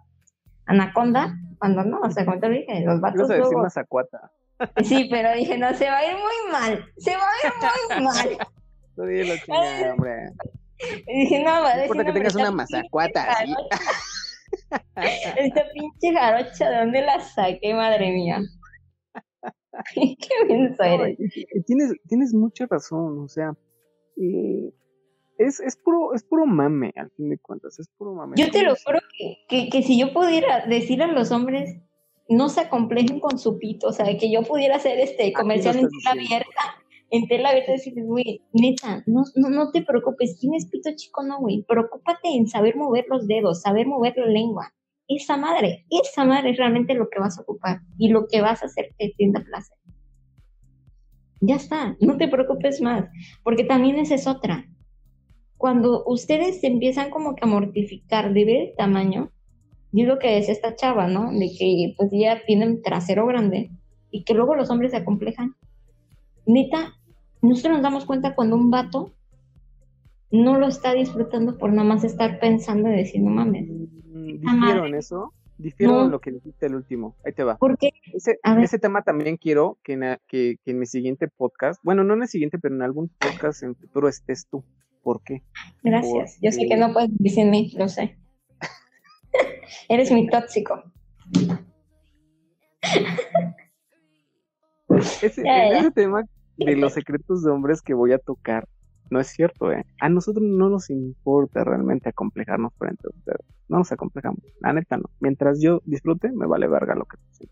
[0.66, 4.32] Anaconda, cuando no, o sea, como te lo dije, los vatos decir luego- mazacuata.
[4.84, 8.06] Sí, pero dije, no, se va a ir muy mal, se va a ir muy
[8.06, 8.38] mal.
[8.96, 10.32] No dilo, chingada, hombre.
[11.08, 13.56] Y dije, no, va a No importa que decir, tengas "Hombre, una mazacuata así.
[15.38, 18.42] Esta pinche jarocha, ¿de dónde la saqué, madre mía?
[19.94, 21.18] Qué menso No, eres.
[21.68, 23.54] tienes, tienes mucha razón, o sea,
[24.18, 24.72] eh,
[25.38, 28.36] es, es puro, es puro mame, al fin de cuentas, es puro mame.
[28.38, 31.78] Yo te lo juro que, que, que si yo pudiera decirle a los hombres,
[32.30, 35.90] no se acomplejen con su pito, o sea, que yo pudiera hacer este comercial en
[35.90, 40.90] tela abierta, en tela abierta, decirles, güey, neta, no, no, no te preocupes, tienes pito
[40.96, 44.74] chico, no, güey, preocúpate en saber mover los dedos, saber mover la lengua.
[45.08, 48.62] Esa madre, esa madre es realmente lo que vas a ocupar y lo que vas
[48.62, 49.78] a hacer que tienda placer.
[51.40, 53.06] Ya está, no te preocupes más,
[53.44, 54.66] porque también esa es otra.
[55.56, 59.32] Cuando ustedes se empiezan como que a mortificar de ver el tamaño,
[59.94, 61.32] y es lo que decía esta chava, ¿no?
[61.32, 63.70] De que pues ya tienen trasero grande
[64.12, 65.56] y que luego los hombres se acomplejan.
[66.46, 66.94] Neta,
[67.42, 69.12] nosotros nos damos cuenta cuando un vato
[70.32, 73.68] no lo está disfrutando por nada más estar pensando y decir, no mames.
[73.70, 76.10] Mm, en eso, difiero No.
[76.10, 77.16] lo que dijiste el último.
[77.26, 77.58] Ahí te va.
[77.58, 78.66] Porque, Ese, A ver.
[78.66, 82.24] ese tema también quiero que en, que, que en mi siguiente podcast, bueno, no en
[82.24, 84.64] el siguiente, pero en algún podcast en futuro estés tú.
[85.02, 85.42] ¿Por qué?
[85.84, 87.10] gracias, yo sé Porque- que no puedes
[87.50, 88.18] mí, lo sé.
[89.90, 90.84] Eres mi tóxico.
[95.22, 95.44] Ese,
[95.94, 96.24] tema
[96.58, 98.68] de los secretos de hombres que voy a tocar
[99.10, 99.86] no es cierto, ¿eh?
[100.02, 103.46] A nosotros no nos importa realmente acomplejarnos frente a ustedes.
[103.70, 104.42] No nos acomplejamos.
[104.60, 105.06] La neta no.
[105.20, 107.48] Mientras yo disfrute, me vale verga lo que tú.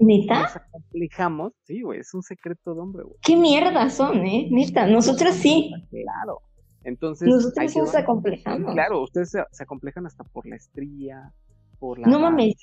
[0.00, 0.42] ¿Neta?
[0.42, 3.16] Nos acomplejamos, sí, güey, es un secreto de hombre, güey.
[3.22, 4.48] ¿Qué mierda son, eh?
[4.50, 5.72] Neta, nosotros sí.
[5.90, 6.42] Claro.
[6.88, 8.72] Entonces, Nosotros nos acomplejamos.
[8.72, 11.32] Claro, ustedes se, se acomplejan hasta por la estría,
[11.78, 12.08] por la.
[12.08, 12.54] No mames,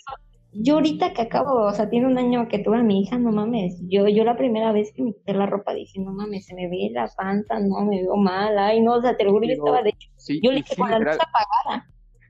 [0.52, 3.32] yo ahorita que acabo, o sea, tiene un año que tuve a mi hija, no
[3.32, 6.56] mames, yo, yo la primera vez que me quité la ropa dije, no mames, se
[6.56, 9.46] me ve la panza, no, me veo mal, ay, no, o sea, te lo juro,
[9.46, 11.88] yo estaba, de hecho, Sí, yo le dije sí, con la luz apagada,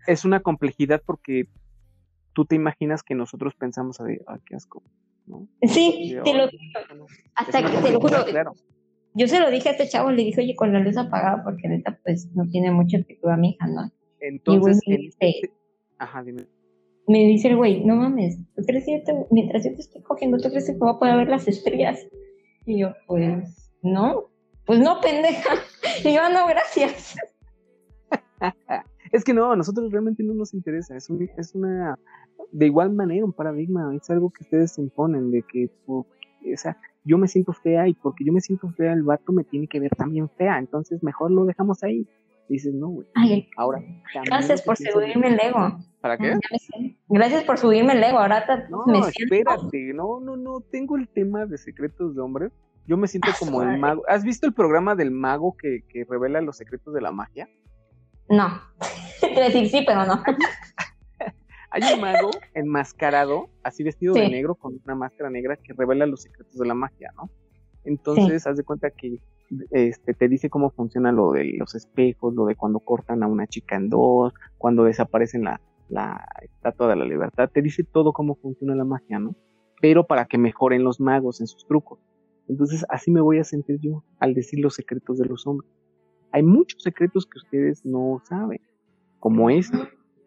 [0.07, 1.47] es una complejidad porque
[2.33, 4.83] tú te imaginas que nosotros pensamos así, ay, qué asco,
[5.27, 5.47] ¿no?
[5.61, 6.45] sí, te lo.
[6.45, 6.51] Es
[7.35, 8.53] hasta que te lo juro, claro.
[9.15, 11.67] Yo se lo dije a este chavo, le dije, oye, con la luz apagada, porque
[11.67, 13.91] neta, pues, no tiene mucho actitud a mi hija, ¿no?
[14.19, 15.51] Entonces, me dice- este-
[15.97, 16.45] ajá, dime.
[17.07, 20.01] Me dice el güey, no mames, ¿tú crees que yo te- mientras yo te estoy
[20.01, 21.99] cogiendo, ¿tú crees que voy a poder ver las estrellas?
[22.65, 24.29] Y yo, pues, no,
[24.65, 25.49] pues no, pendeja.
[26.03, 27.15] Y yo, "Ah, no, gracias.
[29.11, 31.97] Es que no, a nosotros realmente no nos interesa, es, un- es una,
[32.51, 36.57] de igual manera, un paradigma, es algo que ustedes se imponen, de que, por- o
[36.57, 39.67] sea, yo me siento fea y porque yo me siento fea, el vato me tiene
[39.67, 42.07] que ver también fea, entonces mejor lo dejamos ahí.
[42.49, 43.07] Dices, no, güey,
[43.57, 43.81] ahora.
[44.25, 45.79] gracias por seducirme el ego.
[46.01, 46.33] ¿Para qué?
[47.09, 48.19] Gracias por subirme el ego.
[48.19, 49.33] Ahora te- No, me siento.
[49.35, 52.51] espérate, no, no, no, tengo el tema de secretos de hombres.
[52.87, 54.03] Yo me siento Ah, como el mago.
[54.07, 57.49] ¿Has visto el programa del mago que, que revela los secretos de la magia?
[58.29, 58.45] No.
[59.35, 60.21] A decir sí, pero no.
[61.75, 66.21] Hay un mago enmascarado, así vestido de negro, con una máscara negra que revela los
[66.21, 67.29] secretos de la magia, ¿no?
[67.83, 69.19] Entonces, haz de cuenta que
[69.71, 73.45] este, te dice cómo funciona lo de los espejos, lo de cuando cortan a una
[73.45, 75.59] chica en dos, cuando desaparecen la,
[75.89, 79.35] la estatua de la libertad, te dice todo cómo funciona la magia, ¿no?
[79.81, 81.99] Pero para que mejoren los magos en sus trucos.
[82.47, 85.69] Entonces, así me voy a sentir yo al decir los secretos de los hombres.
[86.31, 88.61] Hay muchos secretos que ustedes no saben,
[89.19, 89.77] como este,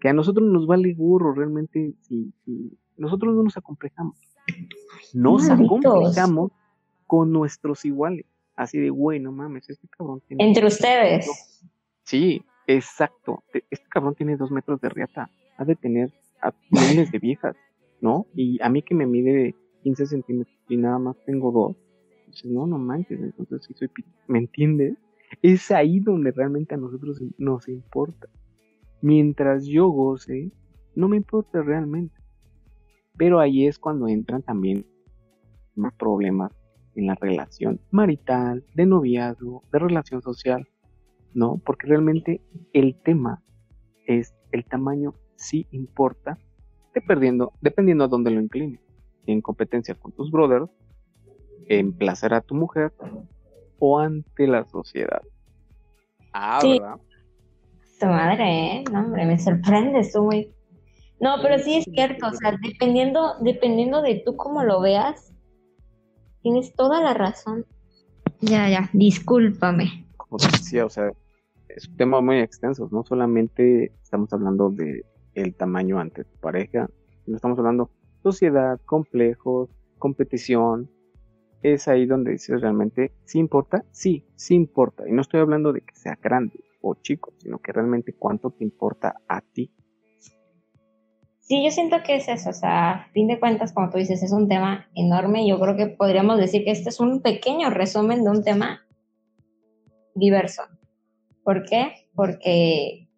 [0.00, 4.16] que a nosotros nos vale burro realmente si, si nosotros no nos acomplejamos.
[5.14, 5.78] Nos Malditos.
[5.84, 6.52] acomplejamos
[7.06, 8.24] con nuestros iguales.
[8.56, 10.44] Así de, güey, no mames, este cabrón tiene...
[10.46, 11.62] Entre ustedes.
[12.02, 13.44] Sí, exacto.
[13.52, 15.30] Te- Este cabrón tiene dos metros de riata.
[15.56, 17.56] Ha de tener a miles de viejas,
[18.00, 18.26] ¿no?
[18.34, 21.76] Y a mí que me mide 15 centímetros y nada más tengo dos.
[22.26, 23.90] Dices, no, no manches, entonces sí soy...
[24.26, 24.96] ¿Me entiendes?
[25.42, 28.28] Es ahí donde realmente a nosotros nos importa.
[29.00, 30.50] Mientras yo goce,
[30.94, 32.14] no me importa realmente.
[33.16, 34.87] Pero ahí es cuando entran también
[35.74, 36.52] más problemas
[36.94, 40.66] en la relación marital, de noviazgo, de relación social,
[41.34, 41.61] ¿no?
[41.64, 42.40] Porque realmente
[42.72, 43.42] el tema
[44.06, 46.38] es el tamaño sí importa,
[46.94, 48.80] dependiendo, dependiendo a dónde lo inclines.
[49.24, 50.68] Si en competencia con tus brothers,
[51.68, 52.92] en placer a tu mujer
[53.78, 55.22] o ante la sociedad.
[56.32, 56.78] Ah, Sí.
[56.78, 56.96] ¿verdad?
[57.98, 58.84] Tu madre, ¿eh?
[58.92, 60.54] No, hombre, me sorprendes tú muy.
[61.20, 65.32] No, pero sí es cierto, o sea, dependiendo, dependiendo de tú cómo lo veas,
[66.42, 67.66] tienes toda la razón.
[68.40, 70.06] Ya, ya, discúlpame.
[70.16, 71.11] como te decía, o sea,
[71.68, 76.88] es un tema muy extenso, no solamente estamos hablando de el tamaño ante tu pareja,
[77.24, 77.90] sino estamos hablando
[78.22, 80.88] sociedad, complejos, competición.
[81.62, 83.84] Es ahí donde dices realmente, ¿sí importa?
[83.90, 85.08] Sí, sí importa.
[85.08, 88.64] Y no estoy hablando de que sea grande o chico, sino que realmente cuánto te
[88.64, 89.72] importa a ti.
[91.40, 94.22] Sí, yo siento que es eso, o sea, a fin de cuentas, como tú dices,
[94.22, 95.48] es un tema enorme.
[95.48, 98.82] Yo creo que podríamos decir que este es un pequeño resumen de un tema
[100.14, 100.62] diverso.
[101.44, 102.08] ¿Por qué?
[102.14, 103.08] Porque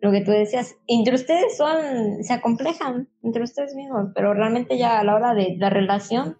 [0.00, 4.98] lo que tú decías, entre ustedes son, se acomplejan, entre ustedes mismos, pero realmente ya
[4.98, 6.36] a la hora de la relación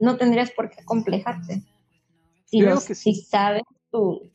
[0.00, 1.62] no tendrías por qué acomplejarte.
[2.46, 3.14] Si, los- que sí.
[3.14, 4.32] si sabes tú,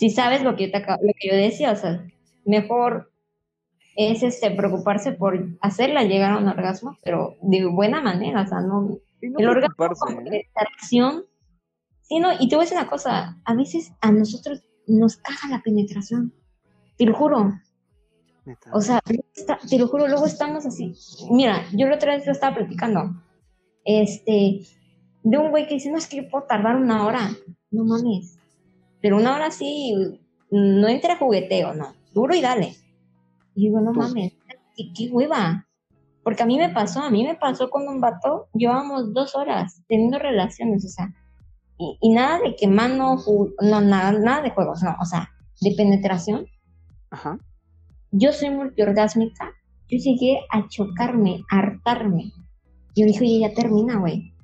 [0.00, 2.02] si sabes lo que yo te acabo- lo que yo decía, o sea,
[2.46, 3.12] mejor
[3.96, 8.60] es este preocuparse por hacerla llegar a un orgasmo, pero de buena manera, o sea,
[8.62, 8.80] no,
[9.20, 10.48] no el orgasmo como ¿eh?
[10.54, 11.26] acción.
[12.00, 15.48] Sí, no, y te voy a decir una cosa, a veces a nosotros nos caga
[15.50, 16.32] la penetración,
[16.96, 17.52] te lo juro,
[18.72, 19.00] o sea,
[19.36, 20.94] está- te lo juro, luego estamos así,
[21.30, 23.22] mira, yo la otra vez lo estaba platicando,
[23.84, 24.62] este,
[25.22, 27.30] de un güey que dice, no, es que yo puedo tardar una hora,
[27.70, 28.38] no mames,
[29.00, 32.76] pero una hora sí, no entre jugueteo, no, duro y dale.
[33.54, 34.00] Y digo, no Tú.
[34.00, 34.32] mames,
[34.76, 35.66] qué, qué hueva.
[36.22, 39.82] Porque a mí me pasó, a mí me pasó con un vato, llevábamos dos horas
[39.88, 41.14] teniendo relaciones, o sea,
[41.78, 43.16] y, y nada de que mano,
[43.62, 46.46] no, nada, nada de juegos, no, o sea, de penetración.
[47.10, 47.38] Ajá.
[48.12, 49.52] Yo soy multiorgásmica,
[49.88, 52.32] yo llegué a chocarme, a hartarme.
[52.94, 54.34] Yo dije, oye, ya termina, güey.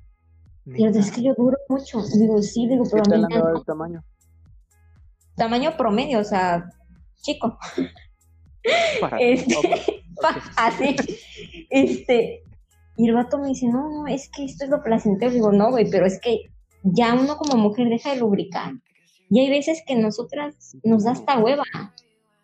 [0.66, 2.00] Y es que yo duro mucho.
[2.18, 4.02] Digo, sí, digo, ¿Qué pero a mí da el tamaño?
[5.36, 6.64] Tamaño promedio, o sea,
[7.22, 7.58] chico.
[9.00, 9.54] Para- Este,
[10.56, 10.96] así.
[11.70, 12.42] Este,
[12.96, 15.30] y el vato me dice, no, no, es que esto es lo placentero.
[15.30, 16.46] Digo, no, güey, pero es que
[16.82, 18.72] ya uno como mujer deja de lubricar.
[19.28, 21.64] Y hay veces que nosotras nos da esta hueva.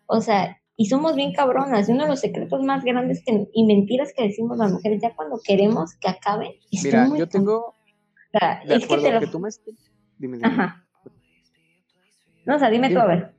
[0.05, 1.89] O sea, y somos bien cabronas.
[1.89, 5.15] Y uno de los secretos más grandes que, y mentiras que decimos las mujeres, ya
[5.15, 7.73] cuando queremos que acabe, estoy Mira, yo tengo,
[8.31, 8.61] tonta.
[8.67, 9.19] de Es que te lo...
[9.19, 9.49] que tú me...
[10.19, 10.47] Dime, dime.
[10.47, 10.82] Ajá.
[12.45, 13.33] No, o sea, dime tú, a ver.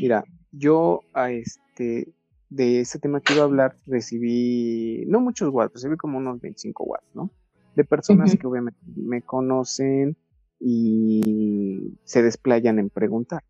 [0.00, 2.12] Mira, yo a este
[2.50, 6.84] de ese tema que iba a hablar recibí no muchos watts, recibí como unos 25
[6.84, 7.30] watts, ¿no?
[7.76, 10.16] De personas que obviamente me conocen
[10.58, 13.42] y se desplayan en preguntar.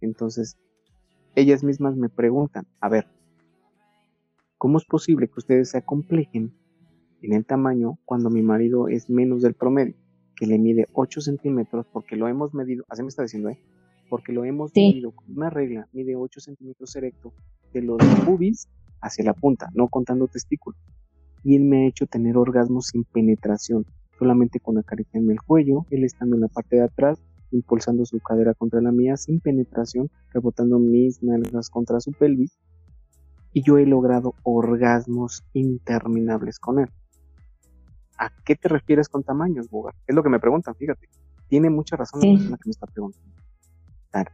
[0.00, 0.58] Entonces,
[1.36, 3.06] ellas mismas me preguntan, a ver,
[4.58, 6.52] ¿cómo es posible que ustedes se acomplejen
[7.22, 9.94] en el tamaño cuando mi marido es menos del promedio?
[10.34, 13.60] Que le mide 8 centímetros porque lo hemos medido, así me está diciendo, ¿eh?
[14.08, 14.88] Porque lo hemos Sí.
[14.92, 17.32] medido con una regla, mide 8 centímetros erecto
[17.72, 18.68] de los pubis
[19.00, 20.78] hacia la punta, no contando testículos.
[21.44, 23.84] Y él me ha hecho tener orgasmos sin penetración,
[24.18, 27.18] solamente con acariciarme el cuello, él estando en la parte de atrás,
[27.50, 32.58] impulsando su cadera contra la mía sin penetración, rebotando mis nalgas contra su pelvis.
[33.54, 36.88] y yo he logrado orgasmos interminables con él.
[38.18, 39.94] ¿A qué te refieres con tamaños, Bogar?
[40.06, 41.08] Es lo que me preguntan, fíjate.
[41.48, 43.32] Tiene mucha razón la persona que me está preguntando.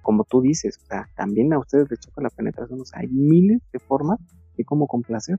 [0.03, 2.81] Como tú dices, o sea, también a ustedes les choca la penetración.
[2.81, 4.19] O sea, hay miles de formas
[4.57, 5.39] de cómo complacer,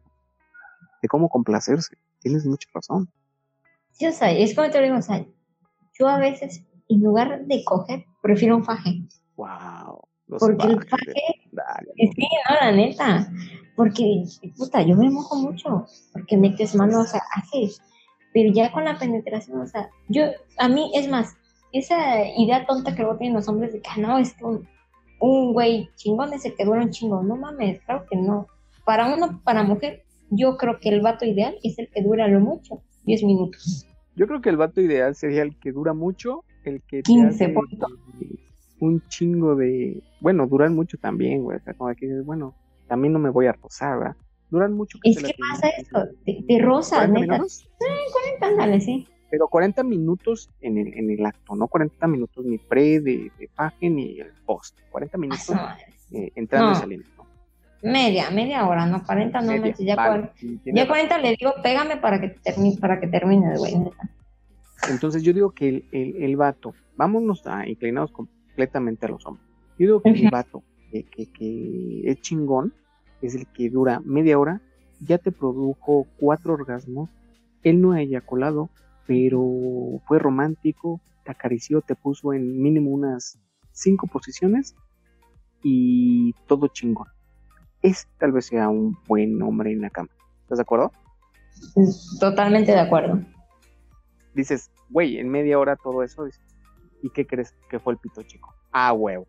[1.01, 1.97] de cómo complacerse.
[2.19, 3.09] Tienes mucha razón.
[3.91, 5.25] Sí, o sea, es como te digo, o sea,
[5.97, 9.01] yo a veces, en lugar de coger, prefiero un faje.
[9.37, 10.01] Wow.
[10.27, 11.13] Porque el faje,
[11.97, 13.31] sí, no, la neta,
[13.75, 14.23] porque,
[14.57, 17.79] puta, yo me mojo mucho, porque metes mano, o sea, haces,
[18.33, 20.23] pero ya con la penetración, o sea, yo,
[20.57, 21.35] a mí, es más,
[21.79, 24.67] esa idea tonta que luego tienen los hombres de que, ah, no, es que un,
[25.19, 28.47] un güey chingón es el que dura un chingo, no mames, claro que no.
[28.85, 32.39] Para uno, para mujer, yo creo que el vato ideal es el que dura lo
[32.39, 33.87] mucho, 10 minutos.
[34.15, 37.53] Yo creo que el vato ideal sería el que dura mucho, el que 15
[38.79, 42.53] un chingo de, bueno, duran mucho también, güey, o sea, como que bueno,
[42.87, 44.15] también no me voy a rozar, ¿verdad?
[44.49, 44.99] Duran mucho.
[45.01, 47.41] Que es que pasa eso, te, rozas, neta.
[47.47, 47.65] Sí,
[48.39, 49.07] 40, ándale, sí.
[49.29, 53.89] Pero 40 minutos en el, en el acto, no 40 minutos ni pre de, de
[53.89, 55.51] ni el post, 40 minutos
[56.11, 57.07] eh, entrando y saliendo.
[57.81, 60.33] Media, media hora, no 40 no media, ya, 40,
[60.65, 63.75] ya 40 le digo, pégame para que termine, para que termine, güey.
[64.89, 69.45] Entonces yo digo que el, el, el vato, vámonos a inclinados completamente a los hombres.
[69.77, 72.73] Yo digo que el vato que, que, que, es chingón
[73.21, 74.61] es el que dura media hora,
[74.99, 77.09] ya te produjo cuatro orgasmos,
[77.63, 78.69] él no ha eyaculado,
[79.07, 79.41] pero
[80.07, 83.39] fue romántico, te acarició, te puso en mínimo unas
[83.71, 84.75] cinco posiciones
[85.63, 87.07] y todo chingón
[87.85, 90.09] ese tal vez sea un buen hombre en la cama.
[90.41, 90.91] ¿Estás de acuerdo?
[92.19, 93.19] Totalmente de acuerdo.
[94.33, 96.27] Dices, güey, en media hora todo eso.
[97.01, 98.53] ¿Y qué crees que fue el pito chico?
[98.71, 99.27] Ah, huevo.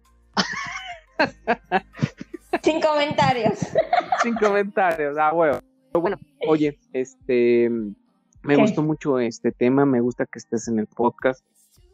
[2.63, 3.59] Sin comentarios.
[4.23, 5.61] Sin comentarios, ah, huevo.
[5.93, 6.17] bueno,
[6.49, 7.71] oye, este,
[8.47, 11.45] me gustó mucho este tema, me gusta que estés en el podcast.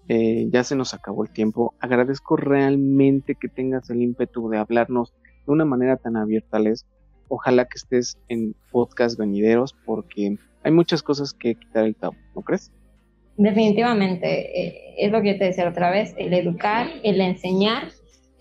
[0.08, 1.74] Eh, ya se nos acabó el tiempo.
[1.80, 5.12] Agradezco realmente que tengas el ímpetu de hablarnos
[5.46, 6.86] de una manera tan abierta, Les.
[7.28, 12.42] Ojalá que estés en podcast venideros porque hay muchas cosas que quitar el tabú, ¿no
[12.42, 12.70] crees?
[13.36, 17.88] Definitivamente, eh, es lo que yo te decía otra vez, el educar, el enseñar,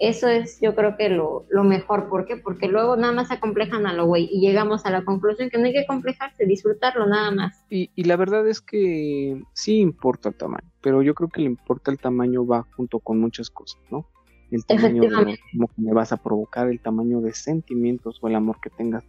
[0.02, 2.10] eso es yo creo que lo, lo mejor.
[2.10, 2.36] ¿Por qué?
[2.36, 5.58] Porque luego nada más se acomplejan a lo güey y llegamos a la conclusión que
[5.58, 7.66] no hay que complejarse, disfrutarlo nada más.
[7.70, 11.48] Y, y la verdad es que sí importa el tamaño, pero yo creo que le
[11.48, 14.08] importa el tamaño va junto con muchas cosas, ¿no?
[14.52, 18.60] el tamaño de que me vas a provocar, el tamaño de sentimientos o el amor
[18.62, 19.06] que tengas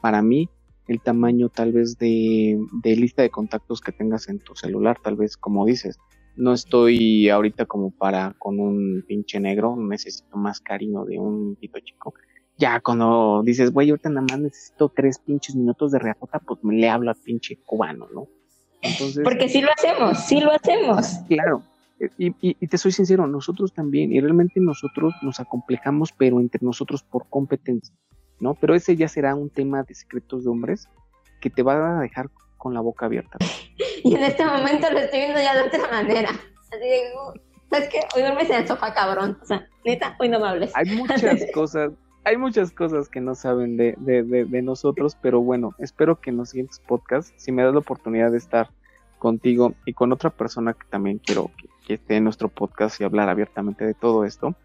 [0.00, 0.48] para mí,
[0.86, 5.36] el tamaño tal vez de, lista de contactos que tengas en tu celular, tal vez
[5.36, 5.98] como dices,
[6.36, 11.78] no estoy ahorita como para con un pinche negro, necesito más cariño de un pito
[11.80, 12.14] chico.
[12.58, 16.74] Ya cuando dices, güey, ahorita nada más necesito tres pinches minutos de reacota, pues me
[16.74, 18.28] le hablo a pinche cubano, ¿no?
[18.82, 21.18] Entonces, Porque sí lo hacemos, sí lo hacemos.
[21.28, 21.62] Claro,
[22.18, 27.28] y, te soy sincero, nosotros también, y realmente nosotros nos acomplejamos, pero entre nosotros por
[27.28, 27.94] competencia,
[28.40, 28.54] ¿no?
[28.54, 30.88] Pero ese ya será un tema de secretos de hombres
[31.40, 32.30] que te va a dejar
[32.62, 33.38] con la boca abierta.
[34.04, 36.30] Y en este momento lo estoy viendo ya de otra manera.
[36.30, 37.02] Así de,
[37.70, 38.00] ¿sabes qué?
[38.16, 39.38] Hoy duermes en el sofá, cabrón.
[39.40, 40.72] O sea, neta, hoy no me hables.
[40.74, 41.22] Hay muchas
[41.54, 41.92] cosas,
[42.24, 46.30] hay muchas cosas que no saben de, de, de, de nosotros, pero bueno, espero que
[46.30, 48.70] en los siguientes podcasts, si me das la oportunidad de estar
[49.20, 53.04] contigo y con otra persona que también quiero que, que esté en nuestro podcast y
[53.04, 54.56] hablar abiertamente de todo esto.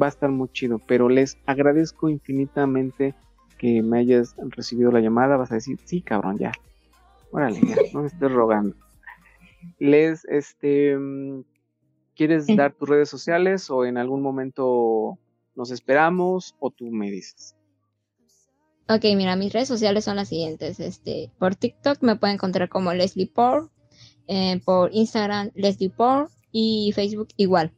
[0.00, 3.14] Va a estar muy chido, pero les agradezco infinitamente
[3.56, 5.38] que me hayas recibido la llamada.
[5.38, 6.52] Vas a decir, sí, cabrón, ya.
[7.34, 8.76] Órale, ya, no me estés rogando.
[9.80, 10.96] Les, este,
[12.14, 15.18] ¿quieres dar tus redes sociales o en algún momento
[15.56, 17.56] nos esperamos o tú me dices?
[18.88, 20.78] Ok, mira, mis redes sociales son las siguientes.
[20.78, 23.68] Este, por TikTok me pueden encontrar como Leslie Por,
[24.28, 27.72] eh, por Instagram Leslie Por, y Facebook igual.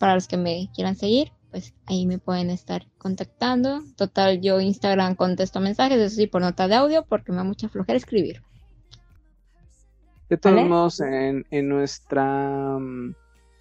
[0.00, 3.80] Para los que me quieran seguir, pues ahí me pueden estar contactando.
[3.96, 7.68] Total, yo Instagram contesto mensajes, eso sí, por nota de audio, porque me da mucha
[7.68, 8.42] flojera escribir.
[10.28, 13.14] De todos modos, en, nuestra, en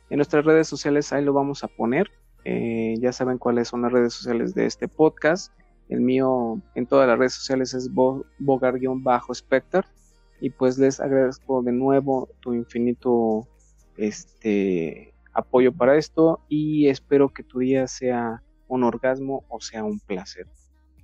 [0.09, 2.09] nuestras redes sociales ahí lo vamos a poner.
[2.45, 5.53] Eh, ya saben cuáles son las redes sociales de este podcast.
[5.87, 9.85] El mío en todas las redes sociales es bogar-specter.
[10.41, 13.47] Y pues les agradezco de nuevo tu infinito
[13.97, 19.99] este apoyo para esto y espero que tu día sea un orgasmo o sea un
[19.99, 20.47] placer.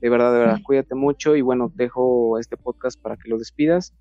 [0.01, 3.93] De verdad, de verdad, cuídate mucho y bueno, dejo este podcast para que lo despidas.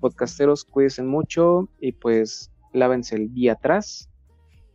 [0.00, 4.10] Podcasteros, cuídense mucho y pues lávense el día atrás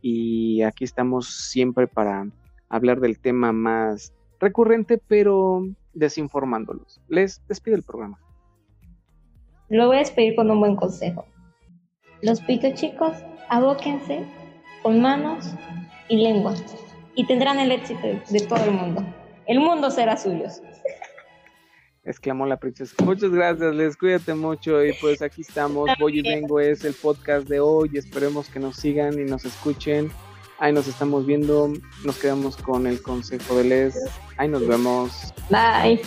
[0.00, 2.26] y aquí estamos siempre para
[2.68, 7.00] hablar del tema más recurrente, pero desinformándolos.
[7.08, 8.18] Les despido el programa.
[9.68, 11.24] Lo voy a despedir con un buen consejo.
[12.22, 13.16] Los pito chicos,
[13.48, 14.26] abóquense
[14.82, 15.54] con manos
[16.08, 16.54] y lengua
[17.14, 19.04] y tendrán el éxito de todo el mundo.
[19.46, 20.46] El mundo será suyo.
[22.04, 22.94] exclamó la princesa.
[23.04, 25.90] Muchas gracias, les cuídate mucho y pues aquí estamos.
[25.98, 27.90] Voy y vengo es el podcast de hoy.
[27.94, 30.10] Esperemos que nos sigan y nos escuchen.
[30.58, 31.72] Ahí nos estamos viendo.
[32.04, 33.94] Nos quedamos con el consejo de Les.
[34.36, 35.34] Ahí nos vemos.
[35.50, 36.00] Bye.